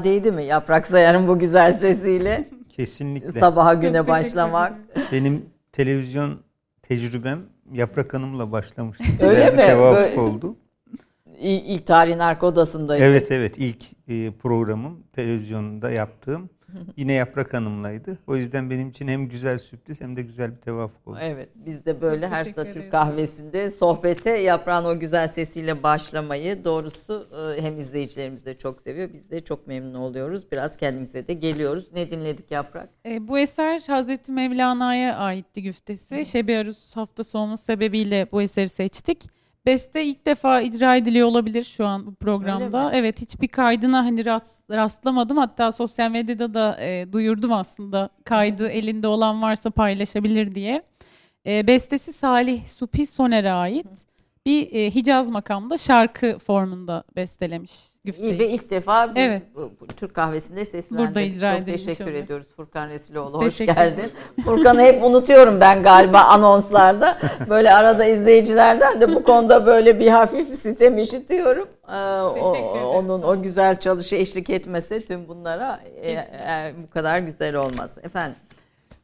[0.00, 2.48] yorgunluğa değdi mi Yaprak Sayar'ın bu güzel sesiyle?
[2.68, 3.40] Kesinlikle.
[3.40, 4.72] Sabaha güne başlamak.
[5.12, 6.40] Benim televizyon
[6.82, 9.04] tecrübem Yaprak Hanım'la başlamıştı.
[9.20, 9.56] Öyle mi?
[9.56, 10.20] Böyle...
[10.20, 10.56] oldu.
[11.40, 13.04] İlk, ilk tarihin arka odasındaydı.
[13.04, 16.50] Evet evet ilk e, programım televizyonda yaptığım
[16.96, 18.18] Yine Yaprak Hanım'laydı.
[18.26, 21.18] O yüzden benim için hem güzel sürpriz hem de güzel bir tevafuk oldu.
[21.20, 27.28] Evet biz de böyle Çok her Türk kahvesinde sohbete Yaprağın o güzel sesiyle başlamayı doğrusu
[27.58, 29.12] e, hem izleyicilerimiz de çok seviyor.
[29.12, 30.52] Biz de çok memnun oluyoruz.
[30.52, 31.86] Biraz kendimize de geliyoruz.
[31.92, 32.88] Ne dinledik Yaprak?
[33.06, 36.26] E, bu eser Hazreti Mevlana'ya aitti güftesi.
[36.26, 39.39] Şebi Arus haftası olması sebebiyle bu eseri seçtik.
[39.66, 42.90] Beste ilk defa icra ediliyor olabilir şu an bu programda.
[42.94, 45.36] Evet hiçbir kaydına hani rast, rastlamadım.
[45.36, 48.10] Hatta sosyal medyada da e, duyurdum aslında.
[48.24, 50.82] Kaydı elinde olan varsa paylaşabilir diye.
[51.46, 54.09] E, bestesi Salih Supi Soner'e ait.
[54.46, 58.38] Bir e, Hicaz makamda şarkı formunda bestelemiş güfteyi.
[58.38, 59.42] Ve ilk defa biz evet.
[59.54, 61.08] bu, bu, Türk kahvesinde seslendirdik.
[61.08, 62.24] Burada icra Çok teşekkür oluyor.
[62.24, 63.42] ediyoruz Furkan Resuloğlu.
[63.42, 64.12] Hoş geldin.
[64.44, 67.18] Furkan'ı hep unutuyorum ben galiba anonslarda.
[67.48, 71.68] Böyle arada izleyicilerden de bu konuda böyle bir hafif sitem işitiyorum.
[71.88, 72.56] Ee, o,
[72.94, 77.98] onun o güzel çalışı eşlik etmese tüm bunlara e, e, bu kadar güzel olmaz.
[78.02, 78.36] Efendim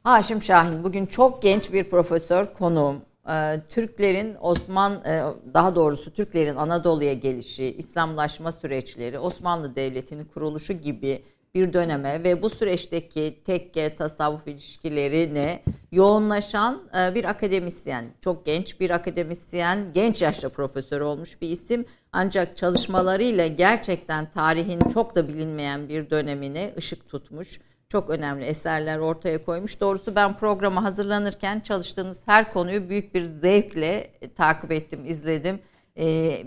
[0.04, 2.96] Haşim Şahin bugün çok genç bir profesör konuğum.
[3.28, 5.22] Ee, Türklerin Osman e,
[5.54, 11.22] daha doğrusu Türklerin Anadolu'ya gelişi, İslamlaşma süreçleri, Osmanlı Devleti'nin kuruluşu gibi
[11.54, 15.62] bir döneme ve bu süreçteki tekke tasavvuf ilişkilerine
[15.92, 18.04] yoğunlaşan e, bir akademisyen.
[18.20, 21.84] Çok genç bir akademisyen, genç yaşta profesör olmuş bir isim.
[22.12, 29.44] Ancak çalışmalarıyla gerçekten tarihin çok da bilinmeyen bir dönemine ışık tutmuş çok önemli eserler ortaya
[29.44, 29.80] koymuş.
[29.80, 35.58] Doğrusu ben programa hazırlanırken çalıştığınız her konuyu büyük bir zevkle takip ettim, izledim.
[35.98, 36.38] Ee,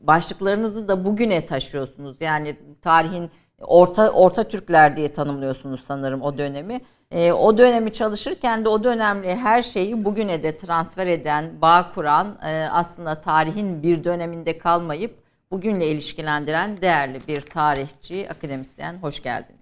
[0.00, 2.20] başlıklarınızı da bugüne taşıyorsunuz.
[2.20, 6.80] Yani tarihin orta orta Türkler diye tanımlıyorsunuz sanırım o dönemi.
[7.10, 12.38] E, o dönemi çalışırken de o dönemli her şeyi bugüne de transfer eden, bağ kuran,
[12.42, 15.18] e, aslında tarihin bir döneminde kalmayıp
[15.50, 18.98] bugünle ilişkilendiren değerli bir tarihçi, akademisyen.
[19.02, 19.55] Hoş geldiniz.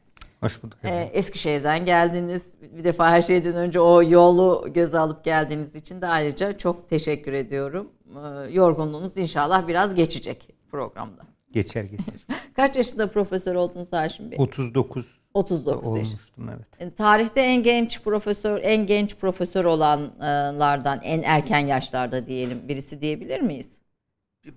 [0.45, 0.79] Hoş bulduk.
[0.85, 2.55] Ee, Eskişehir'den geldiniz.
[2.63, 7.33] Bir defa her şeyden önce o yolu göze alıp geldiğiniz için de ayrıca çok teşekkür
[7.33, 7.91] ediyorum.
[8.09, 11.23] Ee, yorgunluğunuz inşallah biraz geçecek programda.
[11.53, 12.15] Geçer geçer.
[12.57, 14.39] Kaç yaşında profesör oldunuz Haşim Bey?
[14.41, 16.69] 39 39 olmuştum evet.
[16.81, 23.41] E, tarihte en genç profesör, en genç profesör olanlardan en erken yaşlarda diyelim birisi diyebilir
[23.41, 23.79] miyiz?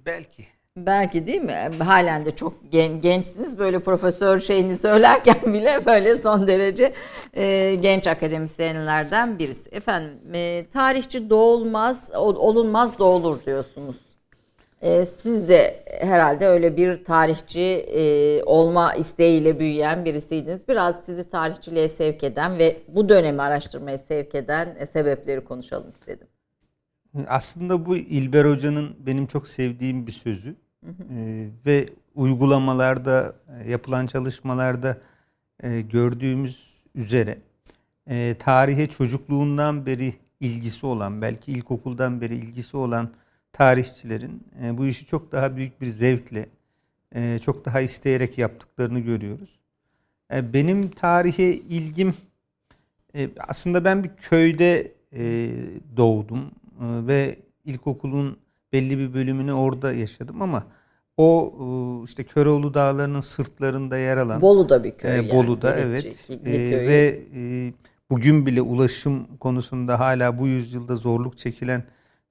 [0.06, 0.45] Belki.
[0.85, 1.69] Belki değil mi?
[1.79, 3.59] Halen de çok gen, gençsiniz.
[3.59, 6.94] Böyle profesör şeyini söylerken bile böyle son derece
[7.33, 9.69] e, genç akademisyenlerden birisi.
[9.69, 13.95] Efendim e, tarihçi doğulmaz, olunmaz doğulur diyorsunuz.
[14.81, 20.68] E, siz de herhalde öyle bir tarihçi e, olma isteğiyle büyüyen birisiydiniz.
[20.68, 26.27] Biraz sizi tarihçiliğe sevk eden ve bu dönemi araştırmaya sevk eden e, sebepleri konuşalım istedim.
[27.27, 30.56] Aslında bu İlber Hoca'nın benim çok sevdiğim bir sözü.
[30.85, 33.35] Ee, ve uygulamalarda
[33.68, 35.01] yapılan çalışmalarda
[35.63, 37.38] e, gördüğümüz üzere
[38.07, 43.09] e, tarihe çocukluğundan beri ilgisi olan belki ilkokuldan beri ilgisi olan
[43.53, 46.47] tarihçilerin e, bu işi çok daha büyük bir zevkle
[47.15, 49.59] e, çok daha isteyerek yaptıklarını görüyoruz.
[50.33, 52.13] E, benim tarihe ilgim
[53.15, 55.50] e, aslında ben bir köyde e,
[55.97, 58.38] doğdum e, ve ilkokulun
[58.74, 60.64] belli bir bölümünü orada yaşadım ama
[61.18, 65.12] o e, işte Köroğlu Dağları'nın sırtlarında yer alan Bolu'da bir köy.
[65.12, 66.30] E, yani, Bolu'da evet.
[66.46, 66.52] E,
[66.88, 67.74] ve e,
[68.10, 71.84] bugün bile ulaşım konusunda hala bu yüzyılda zorluk çekilen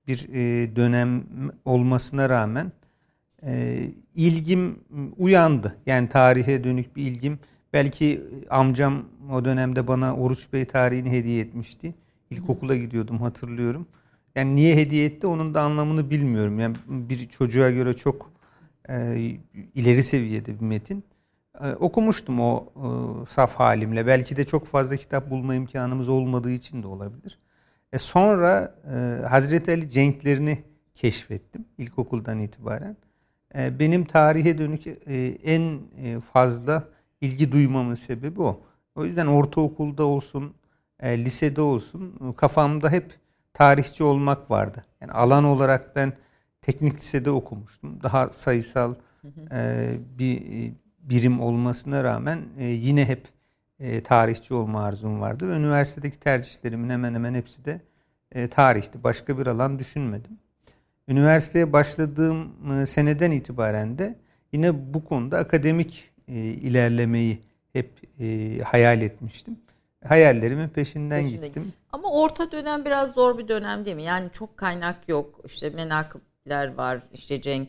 [0.06, 1.25] bir e, dönem
[1.65, 2.73] olmasına rağmen
[3.47, 3.83] e,
[4.15, 4.79] ilgim
[5.19, 5.77] uyandı.
[5.87, 7.38] Yani tarihe dönük bir ilgim.
[7.73, 11.94] Belki amcam o dönemde bana Oruç Bey tarihini hediye etmişti.
[12.31, 13.87] İlkokula gidiyordum hatırlıyorum.
[14.37, 16.61] Yani niye hediye etti onun da anlamını bilmiyorum.
[16.61, 18.33] Yani bir çocuğa göre çok
[18.88, 19.17] e,
[19.75, 21.05] ileri seviyede bir metin.
[21.61, 22.87] E, okumuştum o e,
[23.27, 24.06] saf halimle.
[24.06, 27.38] Belki de çok fazla kitap bulma imkanımız olmadığı için de olabilir.
[27.93, 30.59] E sonra e, Hazreti Ali cenklerini
[30.94, 32.97] keşfettim ilkokuldan itibaren.
[33.55, 36.88] E, benim tarihe dönük e, en e, fazla
[37.21, 38.61] ilgi duymamın sebebi o.
[38.95, 40.55] O yüzden ortaokulda olsun,
[41.00, 43.19] e, lisede olsun kafamda hep
[43.56, 44.84] tarihçi olmak vardı.
[45.00, 46.12] Yani alan olarak ben
[46.62, 48.02] teknik lisede okumuştum.
[48.02, 48.94] Daha sayısal
[49.52, 50.42] e, bir
[51.02, 53.28] birim olmasına rağmen e, yine hep
[53.80, 55.48] e, tarihçi olma arzum vardı.
[55.48, 57.80] Ve üniversitedeki tercihlerimin hemen hemen hepsi de
[58.32, 59.04] e, tarihti.
[59.04, 60.38] Başka bir alan düşünmedim.
[61.08, 64.16] Üniversiteye başladığım e, seneden itibaren de
[64.52, 67.38] yine bu konuda akademik e, ilerlemeyi
[67.72, 69.56] hep e, hayal etmiştim
[70.06, 71.46] hayallerimin peşinden Peşinde.
[71.46, 71.72] gittim.
[71.92, 74.02] Ama orta dönem biraz zor bir dönem değil mi?
[74.02, 75.40] Yani çok kaynak yok.
[75.44, 77.02] İşte menakıpler var.
[77.12, 77.68] İşte Cenk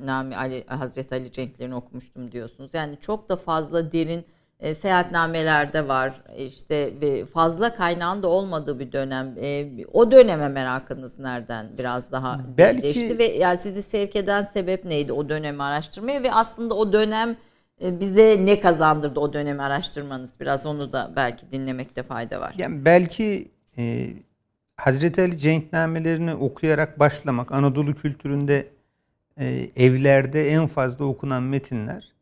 [0.00, 2.74] Nami Ali Hazreti Ali Cenklerini okumuştum diyorsunuz.
[2.74, 4.24] Yani çok da fazla derin
[4.62, 6.22] e, seyahatnameler de var.
[6.38, 9.34] İşte ve fazla kaynağın da olmadığı bir dönem.
[9.40, 12.82] E, o döneme merakınız nereden biraz daha Belki...
[12.82, 17.36] geçti ve yani sizi sevk eden sebep neydi o dönemi araştırmaya ve aslında o dönem
[17.80, 20.30] bize ne kazandırdı o dönemi araştırmanız?
[20.40, 22.54] Biraz onu da belki dinlemekte fayda var.
[22.58, 24.08] Yani belki e,
[24.76, 28.68] Hazreti Ali cenknamelerini okuyarak başlamak Anadolu kültüründe
[29.38, 32.12] e, evlerde en fazla okunan metinler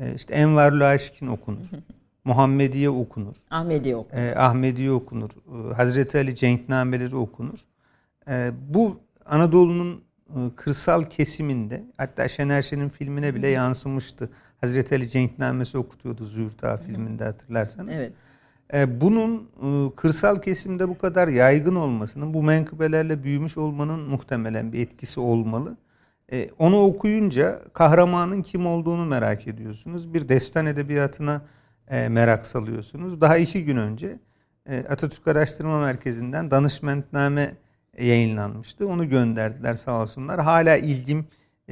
[0.00, 1.66] e, işte Envarul Aşikin okunur.
[2.24, 3.36] Muhammediye okunur.
[3.50, 4.22] Ahmediye okunur.
[4.22, 5.30] E, Ahmediye okunur.
[5.30, 7.58] E, Hazreti Ali cenknameleri okunur.
[8.28, 14.30] E, bu Anadolu'nun e, kırsal kesiminde hatta Şener Şen'in filmine bile yansımıştı.
[14.62, 17.94] Hazreti Ali cenknamesi okutuyordu Züğürt Ağa filminde hatırlarsanız.
[17.96, 18.12] Evet.
[18.74, 24.80] E, bunun e, kırsal kesimde bu kadar yaygın olmasının, bu menkıbelerle büyümüş olmanın muhtemelen bir
[24.80, 25.76] etkisi olmalı.
[26.58, 30.14] Onu okuyunca kahramanın kim olduğunu merak ediyorsunuz.
[30.14, 31.42] Bir destan edebiyatına
[31.90, 33.20] merak salıyorsunuz.
[33.20, 34.18] Daha iki gün önce
[34.88, 37.54] Atatürk Araştırma Merkezi'nden danışmentname
[37.98, 38.88] yayınlanmıştı.
[38.88, 40.40] Onu gönderdiler sağ olsunlar.
[40.40, 41.26] Hala ilgim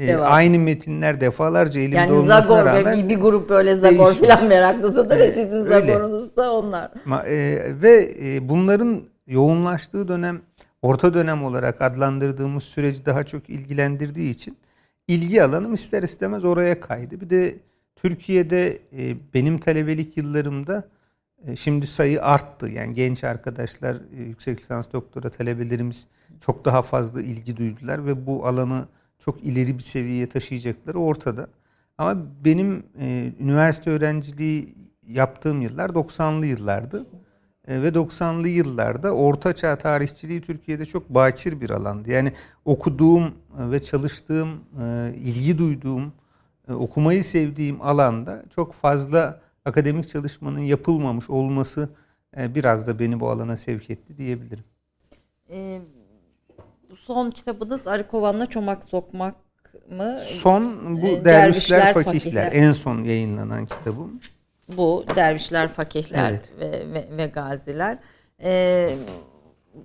[0.08, 4.46] e, aynı metinler defalarca elimde yani olmasına Zagor rağmen bir, bir grup böyle Zagor falan
[4.46, 6.90] meraklısıdır ya sizin Zagor'unuz da onlar.
[7.04, 10.40] Ma, e, ve e, bunların yoğunlaştığı dönem
[10.82, 14.56] orta dönem olarak adlandırdığımız süreci daha çok ilgilendirdiği için
[15.08, 17.20] ilgi alanım ister istemez oraya kaydı.
[17.20, 17.54] Bir de
[17.96, 20.84] Türkiye'de e, benim talebelik yıllarımda
[21.46, 22.68] E, şimdi sayı arttı.
[22.68, 26.06] Yani genç arkadaşlar, e, yüksek lisans doktora talebelerimiz
[26.40, 28.86] çok daha fazla ilgi duydular ve bu alanı
[29.24, 31.48] çok ileri bir seviyeye taşıyacakları ortada.
[31.98, 34.74] Ama benim e, üniversite öğrenciliği
[35.06, 37.06] yaptığım yıllar 90'lı yıllardı.
[37.68, 42.10] E, ve 90'lı yıllarda Orta Çağ tarihçiliği Türkiye'de çok bakir bir alandı.
[42.10, 42.32] Yani
[42.64, 44.48] okuduğum ve çalıştığım,
[44.82, 46.12] e, ilgi duyduğum,
[46.68, 51.88] e, okumayı sevdiğim alanda çok fazla akademik çalışmanın yapılmamış olması
[52.36, 54.64] e, biraz da beni bu alana sevk etti diyebilirim.
[55.50, 55.80] E,
[57.06, 59.34] son kitabınız Arı Kovan'la Çomak Sokmak
[59.90, 60.18] mı?
[60.24, 62.12] Son bu e, Dervişler, Dervişler Fakihler.
[62.12, 64.20] Fakihler en son yayınlanan kitabım.
[64.76, 66.52] Bu Dervişler Fakihler evet.
[66.60, 67.98] ve, ve, ve Gaziler.
[68.42, 68.94] Ee,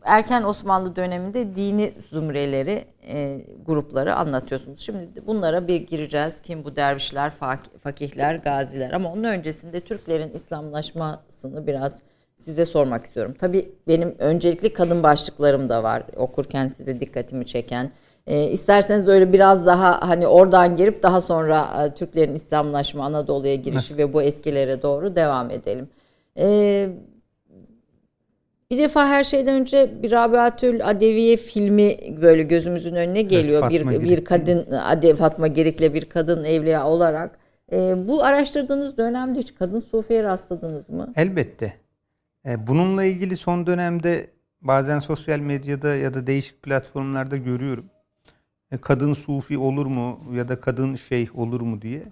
[0.03, 4.79] erken Osmanlı döneminde dini zümreleri, e, grupları anlatıyorsunuz.
[4.79, 6.39] Şimdi bunlara bir gireceğiz.
[6.41, 7.33] Kim bu dervişler,
[7.83, 8.91] fakihler, gaziler.
[8.91, 11.99] Ama onun öncesinde Türklerin İslamlaşmasını biraz
[12.45, 13.35] size sormak istiyorum.
[13.39, 16.03] Tabii benim öncelikli kadın başlıklarım da var.
[16.15, 17.91] Okurken size dikkatimi çeken.
[18.27, 23.77] E, isterseniz öyle biraz daha hani oradan girip daha sonra e, Türklerin İslamlaşma Anadolu'ya girişi
[23.77, 23.97] Nasıl?
[23.97, 25.89] ve bu etkilere doğru devam edelim.
[26.39, 26.89] E,
[28.71, 33.61] bir defa her şeyden önce bir Rabiatül Adeviye filmi böyle gözümüzün önüne geliyor.
[33.61, 34.09] Evet, bir Girik.
[34.09, 37.39] bir kadın Ade Fatma Girik'le bir kadın evliya olarak.
[37.71, 41.13] E, bu araştırdığınız dönemde hiç kadın sufiye rastladınız mı?
[41.15, 41.73] Elbette.
[42.45, 44.29] E, bununla ilgili son dönemde
[44.61, 47.85] bazen sosyal medyada ya da değişik platformlarda görüyorum.
[48.71, 52.03] E, kadın sufi olur mu ya da kadın şeyh olur mu diye.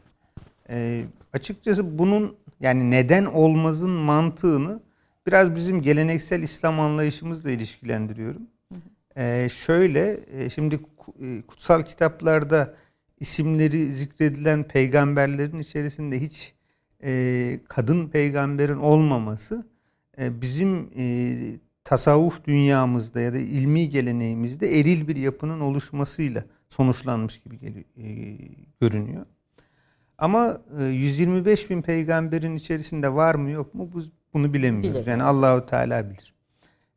[0.70, 4.80] E, açıkçası bunun yani neden olmazın mantığını
[5.28, 8.42] biraz bizim geleneksel İslam anlayışımızla ilişkilendiriyorum.
[9.18, 10.80] E, şöyle e, şimdi
[11.22, 12.74] e, kutsal kitaplarda
[13.20, 16.54] isimleri zikredilen peygamberlerin içerisinde hiç
[17.04, 19.64] e, kadın peygamberin olmaması
[20.18, 21.36] bizim e,
[21.84, 28.38] tasavvuf dünyamızda ya da ilmi geleneğimizde eril bir yapının oluşmasıyla sonuçlanmış gibi geliyor, e,
[28.82, 29.26] görünüyor.
[30.18, 34.04] Ama e, 125 bin peygamberin içerisinde var mı yok mu bu,
[34.34, 34.90] bunu bilemiyoruz.
[34.90, 35.08] Bilemiyoruz.
[35.08, 36.34] Yani Allahu Teala bilir.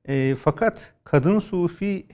[0.08, 2.06] E, fakat kadın sufi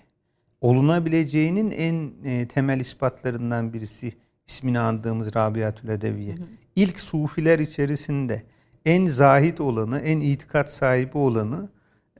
[0.60, 4.12] olunabileceğinin en e, temel ispatlarından birisi
[4.46, 6.34] ismini andığımız Rabiatül Edeviye.
[6.34, 6.46] Hı hı.
[6.76, 8.42] İlk sufiler içerisinde
[8.86, 11.68] en zahit olanı, en itikat sahibi olanı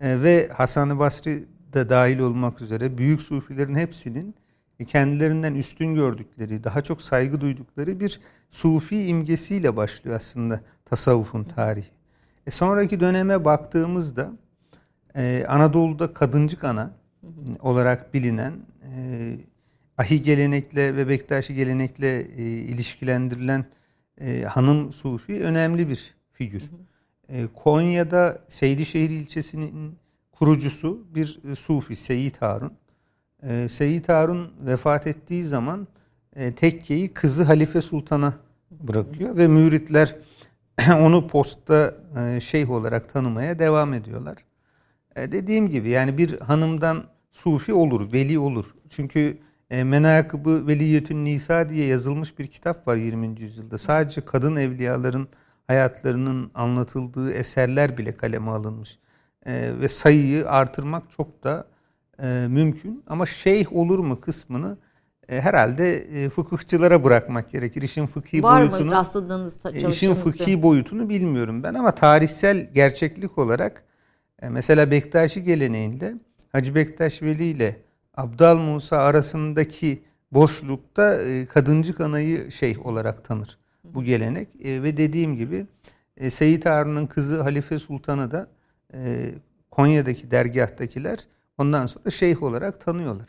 [0.00, 4.34] e, ve Hasan-ı Basri de dahil olmak üzere büyük sufilerin hepsinin
[4.86, 11.90] kendilerinden üstün gördükleri, daha çok saygı duydukları bir sufi imgesiyle başlıyor aslında tasavvufun tarihi.
[12.46, 14.32] E sonraki döneme baktığımızda
[15.16, 16.90] e, Anadolu'da kadıncık ana
[17.60, 18.52] olarak bilinen
[18.82, 19.36] e,
[19.98, 23.64] ahi gelenekle ve Bektaşi gelenekle e, ilişkilendirilen
[24.20, 26.70] e, hanım sufi önemli bir figür.
[27.28, 29.98] E, Konya'da Seydişehir ilçesinin
[30.32, 32.72] kurucusu bir e, sufi Seyit Harun.
[33.42, 35.88] E, Seyit Harun vefat ettiği zaman
[36.36, 38.34] e, tekkeyi kızı Halife Sultan'a
[38.70, 40.16] bırakıyor ve müritler
[41.00, 44.36] onu posta e, şeyh olarak tanımaya devam ediyorlar.
[45.16, 48.74] E, dediğim gibi yani bir hanımdan sufi olur, veli olur.
[48.88, 49.38] Çünkü
[49.70, 53.40] e, Menakıbı Veliyetün Nisa diye yazılmış bir kitap var 20.
[53.40, 53.78] yüzyılda.
[53.78, 55.28] Sadece kadın evliyaların
[55.66, 58.98] hayatlarının anlatıldığı eserler bile kaleme alınmış.
[59.46, 61.66] E, ve sayıyı artırmak çok da
[62.22, 63.04] e, mümkün.
[63.06, 64.76] Ama şeyh olur mu kısmını
[65.28, 67.82] e, herhalde e, fıkıhçılara bırakmak gerekir.
[67.82, 68.80] İşin fıkhi Var boyutunu.
[68.80, 73.84] Var mı rastladığınız e, İşin fıkhi boyutunu bilmiyorum ben ama tarihsel gerçeklik olarak
[74.42, 76.14] e, mesela Bektaşi geleneğinde
[76.52, 77.82] Hacı Bektaş Veli ile
[78.14, 80.02] Abdal Musa arasındaki
[80.32, 84.48] boşlukta e, kadıncık anayı şeyh olarak tanır bu gelenek.
[84.64, 85.66] E, ve dediğim gibi
[86.16, 88.48] e, Seyit Harun'un kızı Halife Sultan'ı da
[88.94, 89.30] e,
[89.70, 91.18] Konya'daki dergahtakiler
[91.58, 93.28] ondan sonra şeyh olarak tanıyorlar.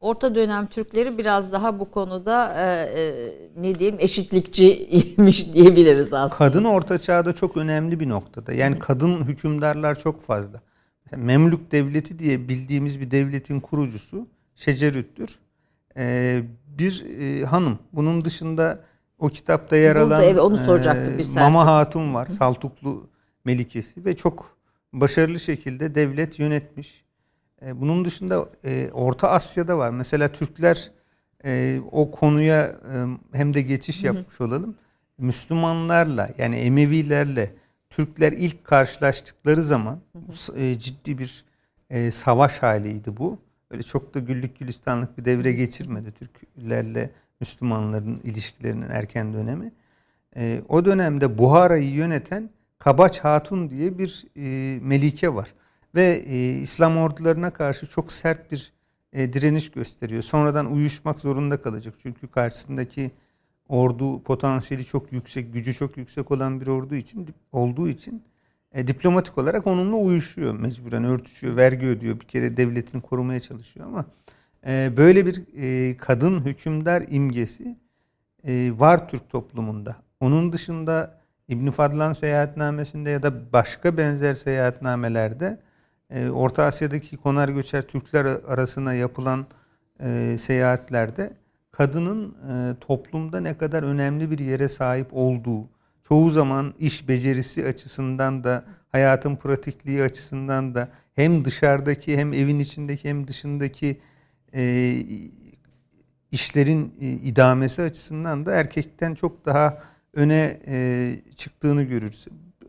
[0.00, 6.38] Orta dönem Türkleri biraz daha bu konuda e, e, ne diyeyim eşitlikçiymiş diyebiliriz aslında.
[6.38, 8.52] Kadın orta çağda çok önemli bir noktada.
[8.52, 10.60] Yani kadın hükümdarlar çok fazla.
[11.04, 15.38] Mesela Memlük devleti diye bildiğimiz bir devletin kurucusu Şecerüt'tür.
[15.96, 16.42] E,
[16.78, 17.78] bir e, hanım.
[17.92, 18.80] Bunun dışında
[19.20, 22.26] o kitapta yer Burada, alan evet, onu soracaktım, bir e, Mama Hatun var.
[22.26, 23.08] Saltuklu
[23.44, 24.56] Melikesi ve çok
[24.92, 27.04] başarılı şekilde devlet yönetmiş.
[27.62, 29.90] E, bunun dışında e, Orta Asya'da var.
[29.90, 30.90] Mesela Türkler
[31.44, 34.74] e, o konuya e, hem de geçiş yapmış olalım.
[35.18, 37.54] Müslümanlarla yani Emevilerle
[37.90, 40.00] Türkler ilk karşılaştıkları zaman
[40.56, 41.44] e, ciddi bir
[41.90, 43.38] e, savaş haliydi bu.
[43.70, 49.72] Öyle çok da güllük gülistanlık bir devre geçirmedi Türklerle Müslümanların ilişkilerinin erken dönemi.
[50.36, 55.54] E, o dönemde Buhara'yı yöneten Kabaç Hatun diye bir e, melike var.
[55.94, 58.72] Ve e, İslam ordularına karşı çok sert bir
[59.12, 60.22] e, direniş gösteriyor.
[60.22, 61.94] Sonradan uyuşmak zorunda kalacak.
[62.02, 63.10] Çünkü karşısındaki
[63.68, 68.22] ordu potansiyeli çok yüksek, gücü çok yüksek olan bir ordu için olduğu için
[68.72, 72.20] e, diplomatik olarak onunla uyuşuyor mecburen örtüşüyor, vergi ödüyor.
[72.20, 74.04] Bir kere devletini korumaya çalışıyor ama
[74.66, 77.76] e, böyle bir e, kadın hükümdar imgesi
[78.44, 79.96] e, var Türk toplumunda.
[80.20, 85.60] Onun dışında İbn Fadlan seyahatnamesinde ya da başka benzer seyahatnamelerde
[86.10, 89.46] e, Orta Asya'daki konar göçer Türkler arasına yapılan
[90.36, 91.32] seyahatlerde
[91.72, 92.36] kadının
[92.80, 95.68] toplumda ne kadar önemli bir yere sahip olduğu,
[96.08, 103.08] çoğu zaman iş becerisi açısından da hayatın pratikliği açısından da hem dışarıdaki hem evin içindeki
[103.08, 104.00] hem dışındaki
[104.54, 104.96] e,
[106.30, 109.82] işlerin e, idamesi açısından da erkekten çok daha
[110.14, 112.26] öne e, çıktığını görürüz.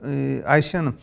[0.07, 0.95] E, Ayşe Hanım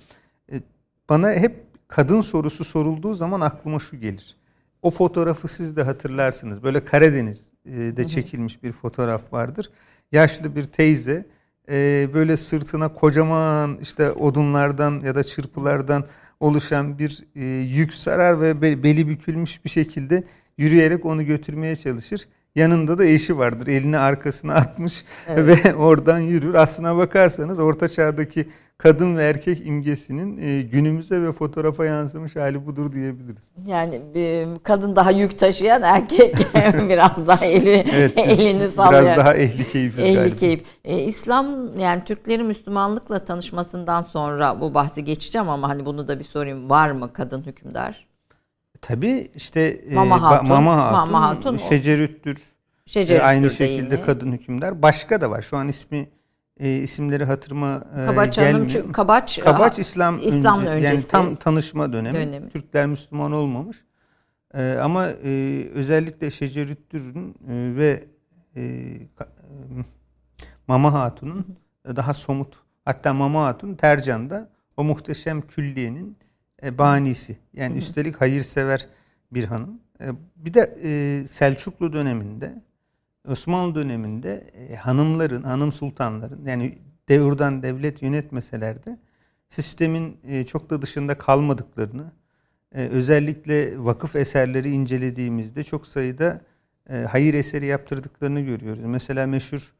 [0.52, 0.60] e,
[1.08, 4.36] bana hep kadın sorusu sorulduğu zaman aklıma şu gelir.
[4.82, 6.62] O fotoğrafı siz de hatırlarsınız.
[6.62, 9.70] Böyle Karadeniz'de çekilmiş bir fotoğraf vardır.
[10.12, 11.26] Yaşlı bir teyze
[11.70, 16.04] e, böyle sırtına kocaman işte odunlardan ya da çırpılardan
[16.40, 20.24] oluşan bir e, yük sarar ve beli bükülmüş bir şekilde
[20.58, 22.28] yürüyerek onu götürmeye çalışır.
[22.54, 23.66] Yanında da eşi vardır.
[23.66, 25.66] Elini arkasına atmış evet.
[25.66, 26.54] ve oradan yürür.
[26.54, 32.92] Aslına bakarsanız orta çağdaki kadın ve erkek imgesinin e, günümüze ve fotoğrafa yansımış hali budur
[32.92, 33.50] diyebiliriz.
[33.66, 36.36] Yani bir kadın daha yük taşıyan erkek
[36.88, 39.04] biraz daha eli evet, elini sallayan.
[39.04, 40.36] Biraz daha ehli ehli galiba.
[40.36, 40.64] Keyif.
[40.84, 46.24] E, İslam yani Türklerin Müslümanlıkla tanışmasından sonra bu bahsi geçeceğim ama hani bunu da bir
[46.24, 46.70] sorayım.
[46.70, 48.08] Var mı kadın hükümdar?
[48.82, 52.42] Tabii işte e, Mama Hatun, Mama Hatun, Mama Hatun Şecerüttür.
[52.86, 54.06] Şecerüttür e, aynı şekilde yine.
[54.06, 54.82] kadın hükümdar.
[54.82, 55.42] Başka da var.
[55.42, 56.08] Şu an ismi
[56.60, 58.70] e, isimleri hatırıma e, Kabaç gelmiyor.
[58.70, 60.94] Hanım, Kabaç, Kabaç İslam, İslam önce, öncesi.
[60.94, 62.18] Yani tam tanışma dönemi.
[62.18, 62.48] dönemi.
[62.50, 63.76] Türkler Müslüman olmamış.
[64.54, 68.04] E, ama e, özellikle Şecerüttür'ün e, ve
[68.56, 69.08] e, e,
[70.68, 71.46] Mama Hatun'un
[71.96, 72.54] daha somut.
[72.84, 76.16] Hatta Mama Hatun Tercan'da o muhteşem külliyenin
[76.62, 77.36] e, banisi.
[77.54, 77.78] Yani Hı.
[77.78, 78.86] üstelik hayırsever
[79.32, 79.80] bir hanım.
[80.00, 82.62] E, bir de e, Selçuklu döneminde
[83.28, 88.98] Osmanlı döneminde e, hanımların, hanım sultanların yani devurdan devlet yönetmeseler de
[89.48, 92.12] sistemin e, çok da dışında kalmadıklarını
[92.74, 96.40] e, özellikle vakıf eserleri incelediğimizde çok sayıda
[96.90, 98.84] e, hayır eseri yaptırdıklarını görüyoruz.
[98.84, 99.74] Mesela meşhur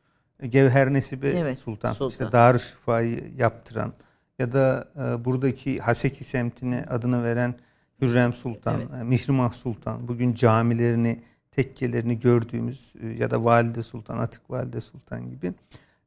[0.49, 2.09] Gevher Nesibe evet, Sultan, Sultan.
[2.09, 3.93] işte Darüşşifa'yı yaptıran
[4.39, 7.55] ya da e, buradaki Haseki semtine adını veren
[8.01, 9.01] Hürrem Sultan, evet.
[9.01, 11.21] E, Mihrimah Sultan, bugün camilerini,
[11.51, 15.53] tekkelerini gördüğümüz e, ya da Valide Sultan, Atık Valide Sultan gibi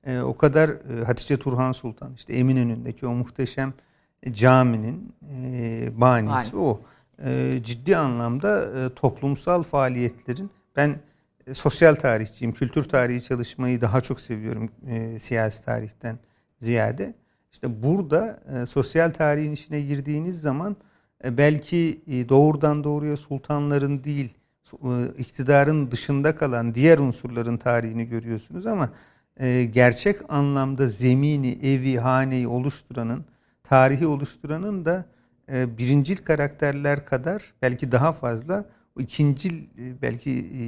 [0.04, 3.74] e, o kadar e, Hatice Turhan Sultan, işte Eminönü'ndeki o muhteşem
[4.32, 6.65] caminin e, banisi Aynen.
[6.65, 6.82] o.
[7.26, 11.00] E, ciddi anlamda e, toplumsal faaliyetlerin ben
[11.48, 16.20] e, sosyal tarihçiyim, kültür tarihi çalışmayı daha çok seviyorum e, siyasi tarihten
[16.60, 17.13] ziyade.
[17.52, 20.76] İşte burada e, sosyal tarihin içine girdiğiniz zaman
[21.24, 24.30] e, belki e, doğrudan doğruya sultanların değil,
[24.74, 28.90] e, iktidarın dışında kalan diğer unsurların tarihini görüyorsunuz ama
[29.40, 33.26] e, gerçek anlamda zemini, evi, haneyi oluşturanın,
[33.64, 35.06] tarihi oluşturanın da
[35.52, 38.66] e, birincil karakterler kadar belki daha fazla
[39.00, 40.64] ikincil e, belki e,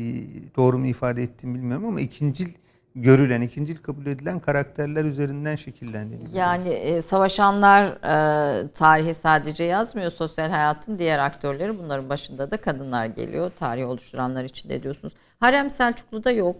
[0.56, 2.48] doğru mu ifade ettiğimi bilmiyorum ama ikincil
[2.96, 6.28] görülen, ikincil kabul edilen karakterler üzerinden şekillendiriyor.
[6.34, 13.06] Yani e, savaşanlar e, tarihi sadece yazmıyor, sosyal hayatın diğer aktörleri bunların başında da kadınlar
[13.06, 13.52] geliyor.
[13.60, 15.14] Tarihi oluşturanlar içinde diyorsunuz.
[15.40, 16.56] Harem Selçuklu'da yok.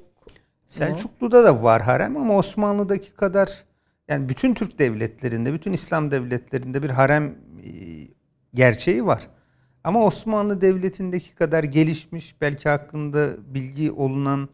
[0.68, 3.64] Selçuklu'da da var harem ama Osmanlı'daki kadar
[4.08, 7.72] yani bütün Türk devletlerinde, bütün İslam devletlerinde bir harem e,
[8.54, 9.28] gerçeği var.
[9.84, 14.50] Ama Osmanlı Devleti'ndeki kadar gelişmiş, belki hakkında bilgi olunan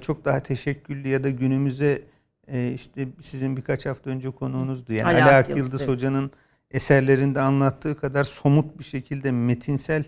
[0.00, 2.02] çok daha teşekküllü ya da günümüze
[2.48, 4.92] e, işte sizin birkaç hafta önce konuğunuzdu.
[4.92, 6.30] Yani Ali, Ali Ak Yıldız Hoca'nın
[6.70, 10.04] eserlerinde anlattığı kadar somut bir şekilde metinsel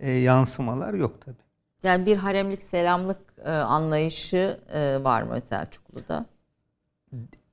[0.00, 1.36] e, yansımalar yok tabi.
[1.82, 6.26] Yani bir haremlik selamlık e, anlayışı e, var mı Selçuklu'da?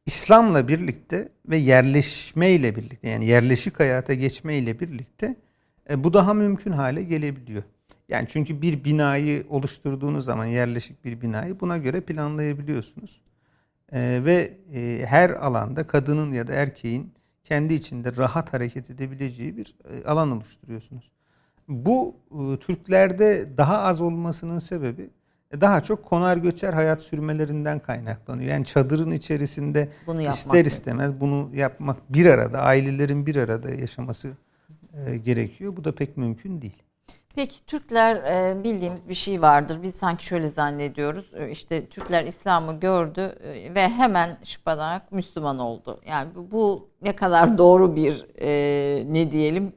[0.06, 5.36] İslam'la birlikte ve yerleşmeyle birlikte yani yerleşik hayata geçmeyle birlikte
[5.90, 7.64] e, bu daha mümkün hale gelebiliyor.
[8.10, 13.22] Yani çünkü bir binayı oluşturduğunuz zaman yerleşik bir binayı buna göre planlayabiliyorsunuz.
[13.92, 19.76] Ee, ve e, her alanda kadının ya da erkeğin kendi içinde rahat hareket edebileceği bir
[19.90, 21.12] e, alan oluşturuyorsunuz.
[21.68, 25.10] Bu e, Türklerde daha az olmasının sebebi
[25.62, 28.52] daha çok konar göçer hayat sürmelerinden kaynaklanıyor.
[28.52, 34.32] Yani çadırın içerisinde bunu ister istemez bunu yapmak bir arada ailelerin bir arada yaşaması
[34.94, 35.78] e, gerekiyor.
[35.78, 36.84] Bu da pek mümkün değil.
[37.36, 39.84] Peki Türkler e, bildiğimiz bir şey vardır.
[39.84, 41.34] Biz sanki şöyle zannediyoruz.
[41.34, 46.02] E, işte Türkler İslam'ı gördü e, ve hemen şıpadanak Müslüman oldu.
[46.08, 48.26] Yani bu ne kadar doğru bir
[49.14, 49.74] ne diyelim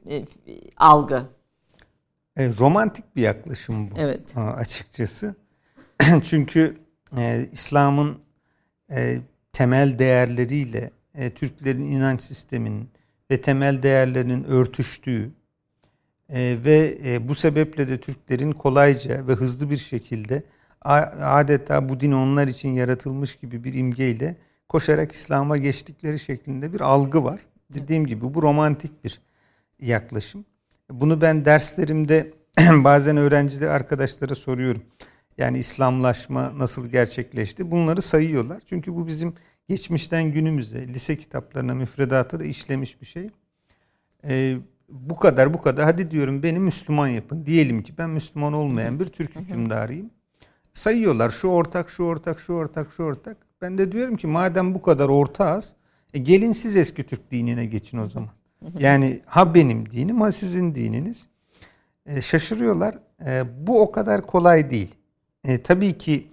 [0.76, 1.22] algı.
[2.38, 3.94] romantik bir yaklaşım bu.
[3.98, 4.36] Evet.
[4.36, 5.34] Açıkçası.
[6.22, 6.78] Çünkü
[7.52, 8.18] İslam'ın
[9.52, 10.90] temel değerleriyle
[11.34, 12.90] Türklerin inanç sisteminin
[13.30, 15.30] ve temel değerlerinin örtüştüğü
[16.32, 20.42] e, ve e, bu sebeple de Türklerin kolayca ve hızlı bir şekilde
[21.20, 24.36] adeta bu din onlar için yaratılmış gibi bir imgeyle
[24.68, 27.40] koşarak İslam'a geçtikleri şeklinde bir algı var.
[27.70, 29.20] Dediğim gibi bu romantik bir
[29.80, 30.44] yaklaşım.
[30.90, 32.30] Bunu ben derslerimde
[32.70, 34.82] bazen öğrencide arkadaşlara soruyorum.
[35.38, 37.70] Yani İslamlaşma nasıl gerçekleşti?
[37.70, 38.62] Bunları sayıyorlar.
[38.66, 39.34] Çünkü bu bizim
[39.68, 43.30] geçmişten günümüze, lise kitaplarına, müfredata da işlemiş bir şey.
[44.24, 44.56] Ee,
[44.90, 47.46] bu kadar bu kadar hadi diyorum beni Müslüman yapın.
[47.46, 50.10] Diyelim ki ben Müslüman olmayan bir Türk hükümdarıyım.
[50.72, 53.36] Sayıyorlar şu ortak şu ortak şu ortak şu ortak.
[53.62, 55.74] Ben de diyorum ki madem bu kadar ortağız
[56.14, 58.30] e gelin siz eski Türk dinine geçin o zaman.
[58.78, 61.26] Yani ha benim dinim ha sizin dininiz.
[62.06, 62.98] E, şaşırıyorlar.
[63.26, 64.94] E, bu o kadar kolay değil.
[65.44, 66.28] E, tabii ki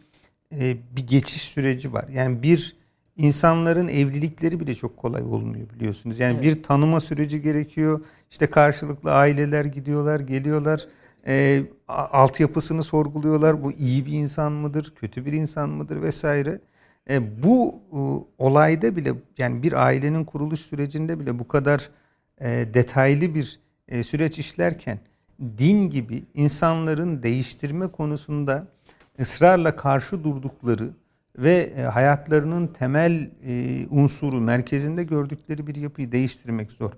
[0.51, 2.05] e, bir geçiş süreci var.
[2.13, 2.76] Yani bir
[3.17, 6.19] insanların evlilikleri bile çok kolay olmuyor biliyorsunuz.
[6.19, 6.43] Yani evet.
[6.43, 8.01] bir tanıma süreci gerekiyor.
[8.31, 10.87] İşte karşılıklı aileler gidiyorlar, geliyorlar.
[11.27, 13.63] E, altyapısını sorguluyorlar.
[13.63, 16.59] Bu iyi bir insan mıdır, kötü bir insan mıdır vesaire.
[17.09, 17.99] E, bu e,
[18.43, 21.89] olayda bile yani bir ailenin kuruluş sürecinde bile bu kadar
[22.41, 24.99] e, detaylı bir e, süreç işlerken
[25.57, 28.67] din gibi insanların değiştirme konusunda
[29.19, 30.89] ısrarla karşı durdukları
[31.37, 36.91] ve e, hayatlarının temel e, unsuru merkezinde gördükleri bir yapıyı değiştirmek zor.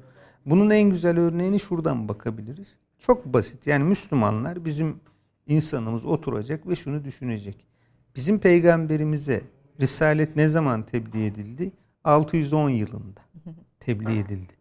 [0.45, 2.77] Bunun en güzel örneğini şuradan bakabiliriz.
[2.99, 3.67] Çok basit.
[3.67, 4.95] Yani Müslümanlar bizim
[5.47, 7.65] insanımız oturacak ve şunu düşünecek.
[8.15, 9.41] Bizim peygamberimize
[9.79, 11.71] Risalet ne zaman tebliğ edildi?
[12.03, 13.21] 610 yılında
[13.79, 14.53] tebliğ edildi.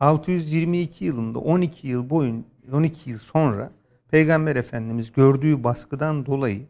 [0.00, 3.70] 622 yılında 12 yıl boyun 12 yıl sonra
[4.10, 6.66] Peygamber Efendimiz gördüğü baskıdan dolayı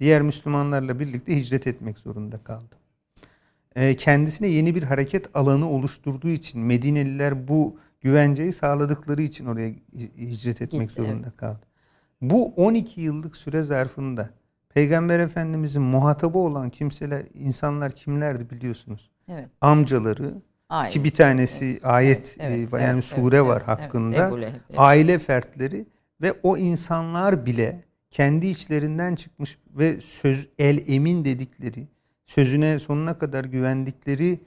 [0.00, 2.76] diğer Müslümanlarla birlikte hicret etmek zorunda kaldı.
[3.76, 9.74] E, kendisine yeni bir hareket alanı oluşturduğu için Medineliler bu güvenceyi sağladıkları için oraya
[10.18, 11.36] hicret etmek Gitti, zorunda evet.
[11.36, 11.60] kaldı.
[12.20, 14.30] Bu 12 yıllık süre zarfında
[14.74, 19.10] Peygamber Efendimizin muhatabı olan kimseler, insanlar kimlerdi biliyorsunuz?
[19.28, 19.48] Evet.
[19.60, 20.34] Amcaları,
[20.68, 20.90] Aile.
[20.90, 21.84] ki bir tanesi evet.
[21.84, 22.58] ayet evet.
[22.58, 22.72] Evet.
[22.72, 23.04] yani evet.
[23.04, 23.46] sure evet.
[23.46, 24.30] var hakkında.
[24.38, 24.52] Evet.
[24.76, 25.86] Aile fertleri
[26.22, 31.88] ve o insanlar bile kendi içlerinden çıkmış ve söz el emin dedikleri,
[32.26, 34.40] sözüne sonuna kadar güvendikleri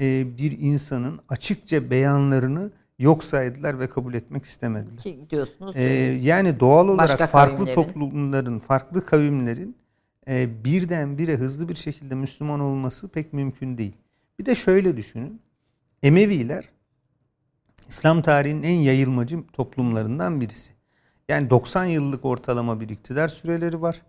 [0.00, 4.98] e, bir insanın açıkça beyanlarını yok saydılar ve kabul etmek istemediler.
[4.98, 5.76] Ki diyorsunuz.
[5.76, 5.82] Ee,
[6.22, 7.74] yani doğal olarak farklı kavimlerin.
[7.74, 9.76] toplumların, farklı kavimlerin
[10.28, 13.96] e, birdenbire hızlı bir şekilde Müslüman olması pek mümkün değil.
[14.38, 15.40] Bir de şöyle düşünün.
[16.02, 16.68] Emeviler
[17.88, 20.77] İslam tarihinin en yayılmacı toplumlarından birisi.
[21.28, 24.02] Yani 90 yıllık ortalama bir iktidar süreleri var.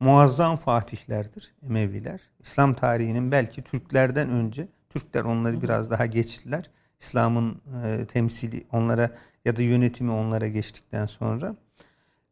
[0.00, 2.20] Muazzam fatihlerdir Emeviler.
[2.40, 6.70] İslam tarihinin belki Türklerden önce, Türkler onları biraz daha geçtiler.
[7.00, 9.10] İslam'ın e, temsili onlara
[9.44, 11.56] ya da yönetimi onlara geçtikten sonra.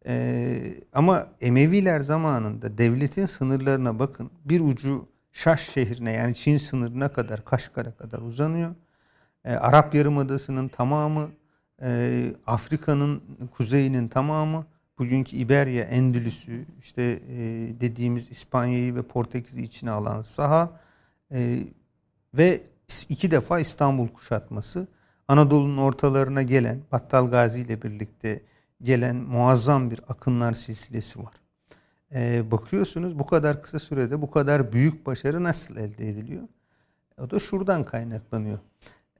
[0.06, 4.30] E, ama Emeviler zamanında devletin sınırlarına bakın.
[4.44, 8.74] Bir ucu Şaş şehrine yani Çin sınırına kadar, Kaşgar'a kadar uzanıyor.
[9.44, 11.30] E, Arap Yarımadası'nın tamamı
[11.82, 13.22] e, Afrika'nın
[13.56, 14.66] kuzeyinin tamamı
[14.98, 17.36] bugünkü İberya, Endülüs'ü işte e,
[17.80, 20.80] dediğimiz İspanya'yı ve Portekiz'i içine alan saha
[21.32, 21.64] e,
[22.34, 22.62] ve
[23.08, 24.88] iki defa İstanbul kuşatması
[25.28, 28.42] Anadolu'nun ortalarına gelen Battal Gazi ile birlikte
[28.82, 31.32] gelen muazzam bir akınlar silsilesi var.
[32.14, 36.42] Ee, bakıyorsunuz bu kadar kısa sürede bu kadar büyük başarı nasıl elde ediliyor?
[37.18, 38.58] O da şuradan kaynaklanıyor.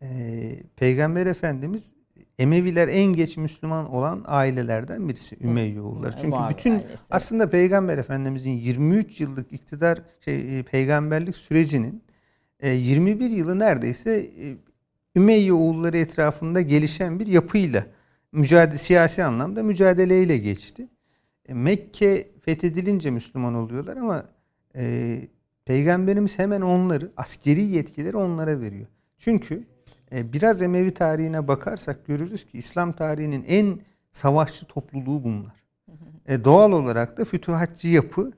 [0.03, 1.93] Ee, Peygamber Efendimiz
[2.39, 6.17] Emeviler en geç Müslüman olan ailelerden birisi Ümeyyoğulları.
[6.21, 6.97] Çünkü bütün ailesi.
[7.11, 12.03] aslında Peygamber Efendimizin 23 yıllık iktidar şey e, peygamberlik sürecinin
[12.63, 14.57] 21 e, yılı neredeyse e,
[15.17, 17.87] Ümeyye oğulları etrafında gelişen bir yapıyla
[18.33, 20.89] mücadele siyasi anlamda mücadeleyle geçti.
[21.49, 24.25] Mekke fethedilince Müslüman oluyorlar ama
[24.77, 25.19] e,
[25.65, 28.87] Peygamberimiz hemen onları askeri yetkileri onlara veriyor.
[29.19, 29.65] Çünkü
[30.13, 33.79] biraz Emevi tarihine bakarsak görürüz ki İslam tarihinin en
[34.13, 35.63] savaşçı topluluğu bunlar.
[36.27, 38.33] E, doğal olarak da fütuhatçı yapı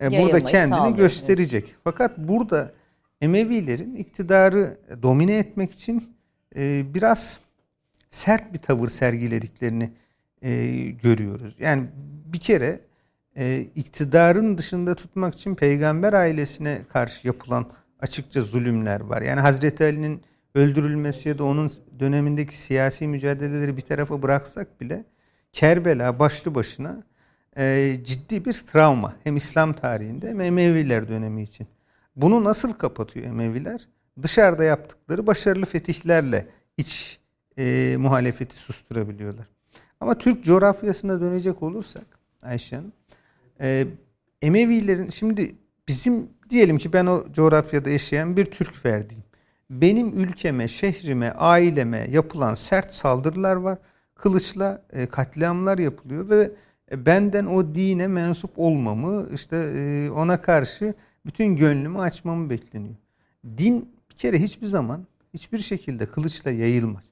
[0.00, 1.74] e, burada kendini gösterecek.
[1.84, 2.72] Fakat burada
[3.20, 6.16] Emevilerin iktidarı domine etmek için
[6.56, 7.40] e, biraz
[8.10, 9.90] sert bir tavır sergilediklerini
[10.42, 10.50] e,
[11.02, 11.56] görüyoruz.
[11.58, 11.86] Yani
[12.32, 12.80] bir kere
[13.36, 17.66] e, iktidarın dışında tutmak için peygamber ailesine karşı yapılan
[18.00, 19.22] açıkça zulümler var.
[19.22, 20.22] Yani Hazreti Ali'nin
[20.54, 25.04] öldürülmesi ya da onun dönemindeki siyasi mücadeleleri bir tarafa bıraksak bile
[25.52, 27.02] Kerbela başlı başına
[27.56, 31.66] e, ciddi bir travma hem İslam tarihinde hem Emeviler dönemi için.
[32.16, 33.88] Bunu nasıl kapatıyor Emeviler?
[34.22, 37.18] Dışarıda yaptıkları başarılı fetihlerle iç
[37.58, 39.46] e, muhalefeti susturabiliyorlar.
[40.00, 42.04] Ama Türk coğrafyasına dönecek olursak
[42.42, 42.92] Ayşe Hanım,
[43.60, 43.86] e,
[44.42, 45.54] Emevilerin şimdi
[45.88, 49.24] bizim diyelim ki ben o coğrafyada yaşayan bir Türk ferdiyim.
[49.70, 53.78] Benim ülkeme, şehrime, aileme yapılan sert saldırılar var.
[54.14, 56.50] Kılıçla e, katliamlar yapılıyor ve
[56.90, 60.94] e, benden o dine mensup olmamı, işte e, ona karşı
[61.26, 62.96] bütün gönlümü açmamı bekleniyor.
[63.58, 67.04] Din bir kere hiçbir zaman hiçbir şekilde kılıçla yayılmaz.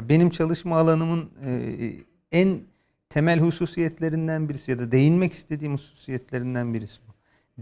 [0.00, 1.92] Benim çalışma alanımın e,
[2.32, 2.60] en
[3.08, 7.12] temel hususiyetlerinden birisi ya da değinmek istediğim hususiyetlerinden birisi bu.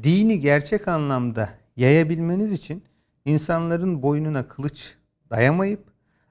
[0.02, 2.82] Dini gerçek anlamda yayabilmeniz için
[3.26, 4.94] insanların boynuna kılıç
[5.30, 5.80] dayamayıp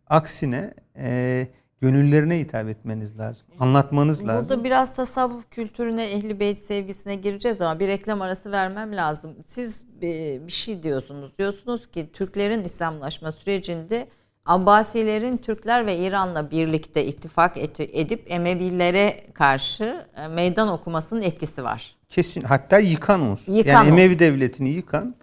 [0.08, 1.48] aksine e,
[1.82, 3.48] gönüllerine hitap etmeniz lazım.
[3.60, 4.50] Anlatmanız Burada lazım.
[4.50, 9.36] Burada biraz tasavvuf kültürüne, ehli beyt sevgisine gireceğiz ama bir reklam arası vermem lazım.
[9.48, 11.38] Siz bir şey diyorsunuz.
[11.40, 14.08] Diyorsunuz ki Türklerin İslamlaşma sürecinde
[14.46, 21.96] Abbasilerin Türkler ve İran'la birlikte ittifak edip Emevilere karşı e, meydan okumasının etkisi var.
[22.10, 22.42] Kesin.
[22.42, 23.54] Hatta yıkan unsur.
[23.54, 25.16] Yıkan yani Emevi devletini yıkan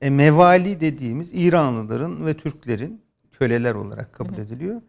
[0.00, 4.80] e, mevali dediğimiz İranlıların ve Türklerin köleler olarak kabul ediliyor.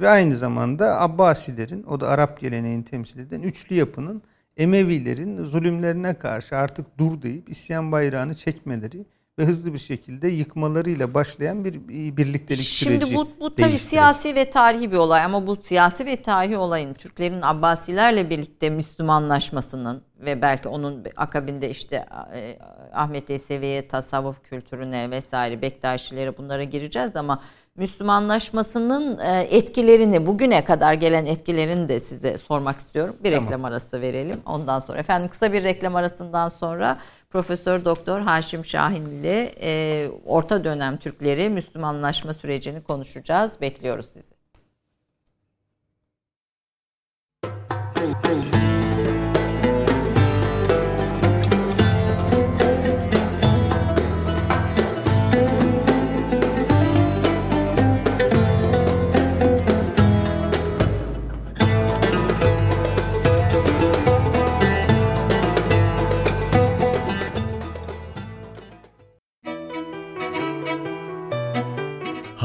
[0.00, 4.22] Ve aynı zamanda Abbasilerin o da Arap geleneğini temsil eden üçlü yapının
[4.56, 9.06] Emevilerin zulümlerine karşı artık dur deyip isyan bayrağını çekmeleri
[9.38, 14.34] ve hızlı bir şekilde yıkmalarıyla başlayan bir birliktelik Şimdi süreci Şimdi bu, bu tabii siyasi
[14.34, 20.42] ve tarihi bir olay ama bu siyasi ve tarihi olayın Türklerin Abbasilerle birlikte Müslümanlaşmasının ve
[20.42, 22.58] belki onun akabinde işte e,
[22.94, 27.40] Ahmet Yesevi'ye, tasavvuf kültürüne vesaire Bektaşilere bunlara gireceğiz ama
[27.76, 33.16] Müslümanlaşmasının e, etkilerini bugüne kadar gelen etkilerini de size sormak istiyorum.
[33.24, 33.44] Bir tamam.
[33.44, 34.40] reklam arası verelim.
[34.46, 36.98] Ondan sonra efendim kısa bir reklam arasından sonra
[37.30, 43.60] Profesör Doktor Haşim Şahin ile e, orta dönem Türkleri Müslümanlaşma sürecini konuşacağız.
[43.60, 44.36] Bekliyoruz sizi.